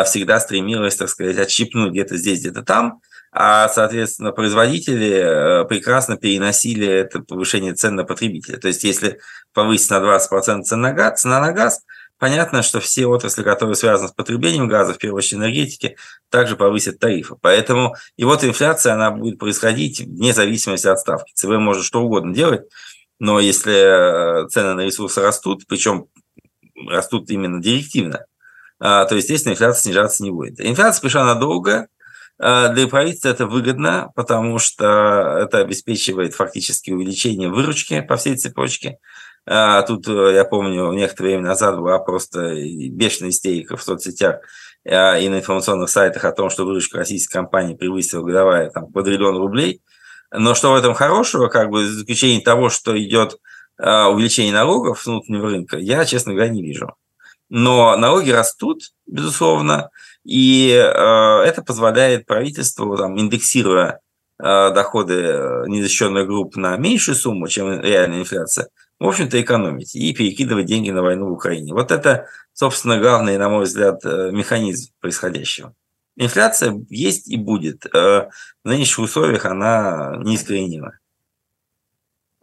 всегда 0.05 0.39
стремилось, 0.39 0.95
так 0.95 1.09
сказать, 1.09 1.37
отщипнуть 1.37 1.91
где-то 1.91 2.17
здесь, 2.17 2.41
где-то 2.41 2.63
там, 2.63 3.01
а, 3.31 3.69
соответственно, 3.69 4.31
производители 4.31 5.61
э, 5.61 5.65
прекрасно 5.65 6.17
переносили 6.17 6.87
это 6.87 7.19
повышение 7.19 7.75
цен 7.75 7.95
на 7.95 8.03
потребителя. 8.03 8.57
То 8.57 8.67
есть, 8.67 8.83
если 8.83 9.19
повысить 9.53 9.91
на 9.91 9.97
20% 9.97 10.63
цена 10.63 10.89
на 10.89 10.93
газ, 10.93 11.21
цена 11.21 11.39
на 11.39 11.51
газ, 11.51 11.81
понятно, 12.17 12.63
что 12.63 12.79
все 12.79 13.05
отрасли, 13.05 13.43
которые 13.43 13.75
связаны 13.75 14.09
с 14.09 14.13
потреблением 14.13 14.67
газа, 14.67 14.93
в 14.93 14.97
первую 14.97 15.19
очередь 15.19 15.41
энергетики, 15.41 15.95
также 16.29 16.55
повысят 16.55 16.97
тарифы. 16.97 17.35
Поэтому 17.39 17.95
и 18.17 18.23
вот 18.23 18.43
инфляция, 18.43 18.93
она 18.93 19.11
будет 19.11 19.37
происходить 19.37 19.99
вне 20.01 20.33
зависимости 20.33 20.87
от 20.87 20.99
ставки. 20.99 21.31
ЦБ 21.35 21.57
может 21.59 21.85
что 21.85 22.01
угодно 22.01 22.33
делать, 22.33 22.63
но 23.19 23.39
если 23.39 24.45
э, 24.45 24.47
цены 24.47 24.73
на 24.73 24.81
ресурсы 24.81 25.21
растут, 25.21 25.67
причем 25.67 26.07
растут 26.87 27.29
именно 27.29 27.61
директивно, 27.61 28.25
то, 28.79 29.09
естественно, 29.11 29.53
инфляция 29.53 29.81
снижаться 29.81 30.23
не 30.23 30.31
будет. 30.31 30.59
Инфляция 30.59 31.01
пришла 31.01 31.25
надолго, 31.25 31.87
Э, 32.39 32.69
для 32.73 32.87
правительства 32.87 33.29
это 33.29 33.45
выгодно, 33.45 34.11
потому 34.15 34.59
что 34.59 35.39
это 35.41 35.59
обеспечивает 35.59 36.33
фактически 36.33 36.91
увеличение 36.91 37.49
выручки 37.49 38.01
по 38.01 38.15
всей 38.15 38.37
цепочке. 38.37 38.97
Э, 39.45 39.83
тут, 39.85 40.07
э, 40.07 40.33
я 40.33 40.45
помню, 40.45 40.91
некоторое 40.93 41.31
время 41.31 41.47
назад 41.49 41.77
была 41.77 41.99
просто 41.99 42.55
бешеная 42.91 43.31
истерика 43.31 43.75
в 43.75 43.83
соцсетях 43.83 44.41
и 44.85 44.89
на 44.91 45.39
информационных 45.39 45.89
сайтах 45.89 46.23
о 46.23 46.31
том, 46.31 46.49
что 46.49 46.65
выручка 46.65 46.97
российской 46.97 47.33
компании 47.33 47.75
превысила 47.75 48.23
годовая 48.23 48.69
там, 48.69 48.89
квадриллион 48.91 49.37
рублей. 49.37 49.81
Но 50.31 50.55
что 50.55 50.71
в 50.71 50.75
этом 50.75 50.93
хорошего, 50.93 51.47
как 51.49 51.69
бы, 51.69 51.85
за 51.85 52.01
исключением 52.01 52.41
того, 52.41 52.69
что 52.69 52.97
идет 52.97 53.37
увеличение 53.77 54.53
налогов 54.53 55.05
внутреннего 55.05 55.49
рынка, 55.49 55.77
я, 55.77 56.05
честно 56.05 56.33
говоря, 56.33 56.49
не 56.49 56.63
вижу. 56.63 56.93
Но 57.49 57.97
налоги 57.97 58.29
растут, 58.29 58.91
безусловно, 59.07 59.89
и 60.23 60.69
э, 60.69 61.43
это 61.43 61.63
позволяет 61.63 62.27
правительству, 62.27 62.95
там, 62.95 63.19
индексируя 63.19 64.01
э, 64.37 64.71
доходы 64.71 65.15
э, 65.15 65.63
незащищенных 65.67 66.27
групп 66.27 66.55
на 66.55 66.77
меньшую 66.77 67.15
сумму, 67.15 67.47
чем 67.47 67.81
реальная 67.81 68.19
инфляция, 68.19 68.69
в 68.99 69.07
общем-то, 69.07 69.41
экономить 69.41 69.95
и 69.95 70.13
перекидывать 70.13 70.67
деньги 70.67 70.91
на 70.91 71.01
войну 71.01 71.29
в 71.29 71.31
Украине. 71.31 71.73
Вот 71.73 71.91
это, 71.91 72.27
собственно, 72.53 72.99
главный, 72.99 73.37
на 73.37 73.49
мой 73.49 73.63
взгляд, 73.63 74.05
э, 74.05 74.29
механизм 74.31 74.91
происходящего. 74.99 75.73
Инфляция 76.15 76.79
есть 76.89 77.27
и 77.27 77.37
будет. 77.37 77.87
Э, 77.87 78.29
в 78.63 78.67
нынешних 78.67 79.05
условиях 79.05 79.45
она 79.45 80.17
неискоренима. 80.19 80.99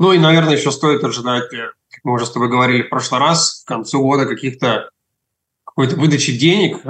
Ну 0.00 0.12
и, 0.12 0.18
наверное, 0.18 0.56
еще 0.56 0.72
стоит 0.72 1.04
ожидать, 1.04 1.48
как 1.50 2.00
мы 2.02 2.14
уже 2.14 2.26
с 2.26 2.32
тобой 2.32 2.48
говорили 2.48 2.82
в 2.82 2.88
прошлый 2.88 3.20
раз, 3.20 3.62
к 3.64 3.68
концу 3.68 4.02
года 4.02 4.26
каких-то 4.26 4.90
какой-то 5.76 5.96
выдачи 5.96 6.36
денег 6.36 6.80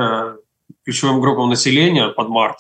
ключевым 0.85 1.21
группам 1.21 1.51
населения 1.51 2.09
под 2.09 2.29
март? 2.29 2.59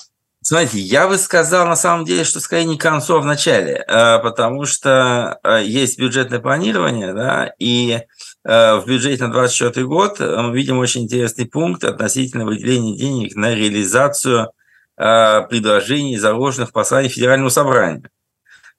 Смотрите, 0.48 0.78
я 0.78 1.08
бы 1.08 1.18
сказал 1.18 1.66
на 1.66 1.74
самом 1.74 2.04
деле, 2.04 2.22
что 2.22 2.38
скорее 2.38 2.66
не 2.66 2.78
к 2.78 2.80
концу, 2.80 3.16
а 3.16 3.20
в 3.20 3.24
начале, 3.24 3.84
э, 3.84 4.18
потому 4.20 4.64
что 4.64 5.40
э, 5.42 5.64
есть 5.64 5.98
бюджетное 5.98 6.38
планирование, 6.38 7.12
да, 7.12 7.52
и 7.58 8.02
э, 8.44 8.76
в 8.76 8.86
бюджете 8.86 9.24
на 9.24 9.32
2024 9.32 9.86
год 9.86 10.20
мы 10.20 10.54
видим 10.56 10.78
очень 10.78 11.02
интересный 11.02 11.46
пункт 11.46 11.82
относительно 11.82 12.44
выделения 12.44 12.96
денег 12.96 13.34
на 13.34 13.56
реализацию 13.56 14.52
предложений, 14.94 16.18
заложенных 16.18 16.68
в 16.68 16.72
послании 16.72 17.08
Федерального 17.08 17.50
собрания. 17.50 18.08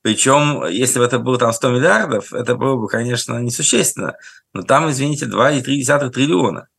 Причем, 0.02 0.66
если 0.68 1.00
бы 1.00 1.06
это 1.06 1.20
было 1.20 1.38
там 1.38 1.52
100 1.52 1.70
миллиардов, 1.70 2.34
это 2.34 2.56
было 2.56 2.78
бы, 2.78 2.88
конечно, 2.88 3.38
несущественно. 3.40 4.16
Но 4.54 4.62
там, 4.62 4.90
извините, 4.90 5.26
2,3 5.26 6.10
триллиона. 6.12 6.70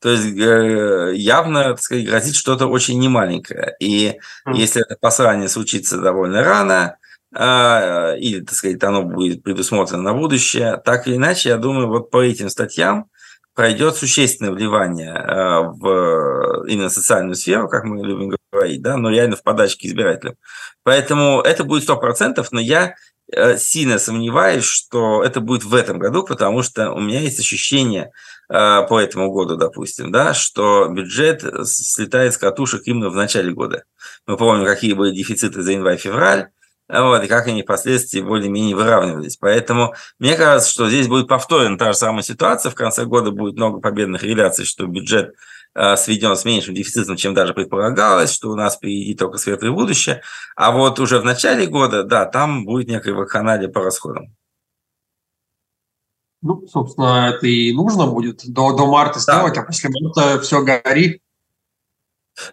То 0.00 0.10
есть 0.10 0.36
э, 0.38 1.12
явно, 1.14 1.64
так 1.70 1.80
сказать, 1.80 2.06
грозит 2.06 2.34
что-то 2.34 2.66
очень 2.66 2.98
немаленькое. 2.98 3.74
И 3.80 4.18
mm. 4.46 4.54
если 4.54 4.82
это 4.82 4.96
посрание 5.00 5.48
случится 5.48 6.00
довольно 6.00 6.42
рано, 6.42 6.96
а, 7.32 8.14
или, 8.16 8.40
так 8.40 8.54
сказать, 8.54 8.82
оно 8.82 9.02
будет 9.02 9.42
предусмотрено 9.42 10.02
на 10.02 10.14
будущее, 10.14 10.80
так 10.84 11.06
или 11.06 11.16
иначе, 11.16 11.50
я 11.50 11.58
думаю, 11.58 11.88
вот 11.88 12.10
по 12.10 12.22
этим 12.22 12.48
статьям 12.48 13.06
пройдет 13.54 13.96
существенное 13.96 14.52
вливание 14.52 15.12
а, 15.12 15.60
в 15.62 16.64
именно 16.66 16.88
социальную 16.88 17.36
сферу, 17.36 17.68
как 17.68 17.84
мы 17.84 18.04
любим 18.04 18.34
говорить, 18.52 18.82
да, 18.82 18.96
но 18.96 19.10
реально 19.10 19.36
в 19.36 19.42
подачке 19.42 19.86
избирателям. 19.88 20.36
Поэтому 20.82 21.40
это 21.40 21.64
будет 21.64 21.88
100%, 21.88 22.44
но 22.50 22.60
я 22.60 22.86
э, 22.86 22.92
сильно 23.58 23.98
сомневаюсь, 23.98 24.64
что 24.64 25.22
это 25.22 25.40
будет 25.40 25.64
в 25.64 25.74
этом 25.74 25.98
году, 25.98 26.24
потому 26.24 26.62
что 26.62 26.92
у 26.92 27.00
меня 27.00 27.20
есть 27.20 27.38
ощущение, 27.38 28.10
Э, 28.50 28.84
по 28.88 28.98
этому 28.98 29.30
году, 29.30 29.56
допустим, 29.56 30.10
да, 30.10 30.34
что 30.34 30.88
бюджет 30.88 31.44
слетает 31.66 32.34
с 32.34 32.38
катушек 32.38 32.82
именно 32.84 33.08
в 33.08 33.14
начале 33.14 33.52
года. 33.52 33.84
Мы 34.26 34.36
помним, 34.36 34.66
какие 34.66 34.92
были 34.92 35.14
дефициты 35.14 35.62
за 35.62 35.70
январь-февраль, 35.70 36.48
вот, 36.88 37.22
и 37.22 37.28
как 37.28 37.46
они 37.46 37.62
впоследствии 37.62 38.20
более-менее 38.20 38.74
выравнивались. 38.74 39.36
Поэтому 39.36 39.94
мне 40.18 40.34
кажется, 40.34 40.72
что 40.72 40.88
здесь 40.88 41.06
будет 41.06 41.28
повторена 41.28 41.78
та 41.78 41.92
же 41.92 41.98
самая 41.98 42.24
ситуация. 42.24 42.70
В 42.70 42.74
конце 42.74 43.04
года 43.04 43.30
будет 43.30 43.54
много 43.54 43.78
победных 43.78 44.24
реляций, 44.24 44.64
что 44.64 44.84
бюджет 44.86 45.28
э, 45.28 45.32
сведен 45.96 46.36
с 46.36 46.44
меньшим 46.44 46.74
дефицитом, 46.74 47.16
чем 47.16 47.32
даже 47.32 47.54
предполагалось, 47.54 48.32
что 48.32 48.50
у 48.50 48.56
нас 48.56 48.76
впереди 48.76 49.14
только 49.14 49.38
светлое 49.38 49.70
будущее. 49.70 50.22
А 50.56 50.72
вот 50.72 50.98
уже 50.98 51.20
в 51.20 51.24
начале 51.24 51.66
года, 51.66 52.02
да, 52.02 52.26
там 52.26 52.64
будет 52.64 52.88
некое 52.88 53.14
вакханалия 53.14 53.68
по 53.68 53.82
расходам. 53.82 54.34
Ну, 56.42 56.66
собственно, 56.66 57.28
это 57.28 57.46
и 57.46 57.72
нужно 57.72 58.06
будет 58.06 58.40
до, 58.46 58.72
до 58.74 58.86
марта 58.86 59.20
да. 59.26 59.34
сделать, 59.34 59.58
а 59.58 59.62
после 59.62 59.90
марта 59.90 60.40
все 60.40 60.62
горит. 60.62 61.22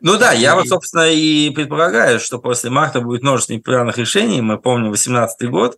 Ну 0.02 0.18
да, 0.18 0.34
я 0.34 0.56
вот, 0.56 0.68
собственно, 0.68 1.10
и 1.10 1.50
предполагаю, 1.52 2.20
что 2.20 2.40
после 2.40 2.70
марта 2.70 3.00
будет 3.00 3.22
множество 3.22 3.54
непопулярных 3.54 3.98
решений. 3.98 4.42
Мы 4.42 4.60
помним 4.60 4.92
18 4.92 5.50
год, 5.50 5.78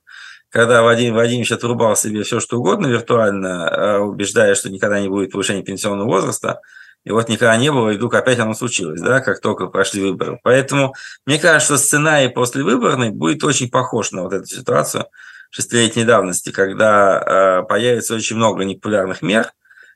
когда 0.49 0.82
Вадим 0.82 1.13
Вадимович 1.13 1.52
отрубал 1.52 1.95
себе 1.95 2.23
все, 2.23 2.39
что 2.39 2.58
угодно 2.58 2.88
виртуально, 2.88 3.69
э, 3.69 3.97
убеждая, 3.99 4.56
что 4.56 4.71
никогда 4.71 4.99
не 4.99 5.10
будет 5.10 5.32
повышения 5.32 5.62
пенсионного 5.62 6.08
возраста. 6.08 6.62
И 7.05 7.12
вот 7.12 7.29
никогда 7.29 7.55
не 7.57 7.71
было, 7.71 7.89
и 7.89 7.95
вдруг 7.95 8.13
опять 8.13 8.39
оно 8.39 8.53
случилось, 8.53 9.01
да, 9.01 9.21
как 9.21 9.41
только 9.41 9.67
прошли 9.67 10.01
выборы. 10.01 10.39
Поэтому 10.43 10.93
мне 11.25 11.39
кажется, 11.39 11.75
что 11.75 11.83
сценарий 11.83 12.29
после 12.29 12.63
выборной 12.63 13.09
будет 13.09 13.43
очень 13.43 13.69
похож 13.69 14.12
на 14.12 14.23
вот 14.23 14.33
эту 14.33 14.45
ситуацию– 14.45 15.05
шестилетней 15.49 16.05
давности, 16.05 16.51
когда 16.51 17.62
э, 17.62 17.67
появится 17.67 18.15
очень 18.15 18.35
много 18.35 18.63
непопулярных 18.63 19.21
мер, 19.21 19.51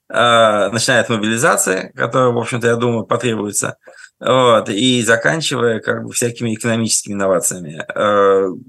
э, 0.10 0.70
начиная 0.72 1.02
от 1.02 1.10
мобилизации, 1.10 1.92
которая, 1.96 2.32
в 2.32 2.38
общем-то, 2.38 2.68
я 2.68 2.76
думаю, 2.76 3.06
потребуется, 3.06 3.78
вот, 4.20 4.70
и 4.70 5.04
заканчивая 5.04 5.80
как 5.80 6.04
бы 6.04 6.12
всякими 6.12 6.56
экономическими 6.56 7.13
инновациями. 7.13 7.86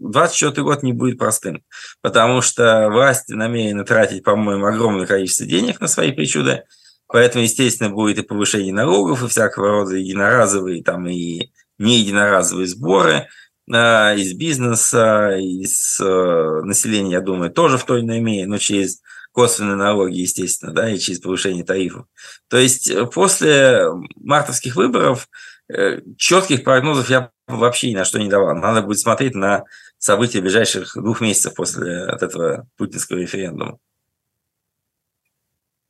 24 0.01 0.53
э, 0.53 0.63
год 0.63 0.83
не 0.83 0.93
будет 0.93 1.19
простым, 1.19 1.63
потому 2.03 2.43
что 2.43 2.89
власти 2.91 3.33
намерены 3.33 3.85
тратить, 3.85 4.23
по-моему, 4.23 4.67
огромное 4.67 5.07
количество 5.07 5.47
денег 5.47 5.81
на 5.81 5.89
свои 5.89 6.13
причуды, 6.13 6.65
поэтому, 7.07 7.45
естественно, 7.45 7.91
будет 7.91 8.19
и 8.19 8.23
повышение 8.23 8.73
налогов, 8.73 9.23
и 9.23 9.29
всякого 9.29 9.69
рода 9.69 9.97
единоразовые 9.97 10.83
там, 10.83 11.07
и 11.09 11.51
не 11.79 11.99
единоразовые 11.99 12.67
сборы– 12.67 13.29
из 13.67 14.35
бизнеса, 14.35 15.37
из 15.39 15.99
э, 16.01 16.61
населения, 16.65 17.13
я 17.13 17.21
думаю, 17.21 17.51
тоже 17.51 17.79
в 17.79 17.85
той 17.85 18.01
или 18.01 18.07
иной 18.07 18.21
мере, 18.21 18.47
но 18.47 18.59
через 18.59 19.01
косвенные 19.33 19.77
налоги, 19.77 20.19
естественно, 20.19 20.73
да, 20.73 20.91
и 20.91 20.99
через 20.99 21.21
повышение 21.21 21.65
тарифов. 21.65 22.07
То 22.49 22.59
есть 22.59 22.91
э, 22.91 23.07
после 23.07 23.87
мартовских 24.17 24.77
выборов 24.77 25.29
э, 25.73 26.01
четких 26.19 26.63
прогнозов 26.63 27.09
я 27.09 27.31
вообще 27.47 27.91
ни 27.91 27.95
на 27.95 28.05
что 28.05 28.19
не 28.19 28.29
давал. 28.29 28.55
Надо 28.55 28.83
будет 28.83 28.99
смотреть 28.99 29.35
на 29.35 29.65
события 29.97 30.43
ближайших 30.43 30.93
двух 30.95 31.23
месяцев 31.23 31.55
после 31.55 32.05
от 32.05 32.23
этого 32.23 32.69
путинского 32.77 33.17
референдума. 33.17 33.79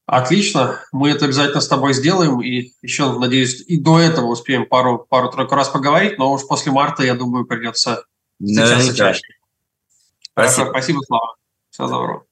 Отлично, 0.07 0.81
мы 0.93 1.11
это 1.11 1.25
обязательно 1.25 1.63
с 1.63 1.69
тобой 1.69 1.95
сделаем, 1.95 2.43
и 2.43 2.73
еще, 2.83 3.19
надеюсь, 3.19 3.63
и 3.67 3.81
до 3.81 3.99
этого 3.99 4.27
успеем 4.27 4.67
пару, 4.67 4.99
пару-тройку 4.99 5.55
раз 5.55 5.71
поговорить, 5.71 6.19
но 6.19 6.31
уж 6.31 6.47
после 6.47 6.73
марта, 6.73 7.05
я 7.05 7.15
думаю, 7.15 7.47
придется 7.47 8.05
встречаться 8.39 8.95
чаще. 8.95 9.23
Спасибо. 10.21 10.57
Хорошо, 10.57 10.71
спасибо, 10.71 11.01
Слава. 11.07 11.37
Всего 11.71 11.89
доброго. 11.89 12.27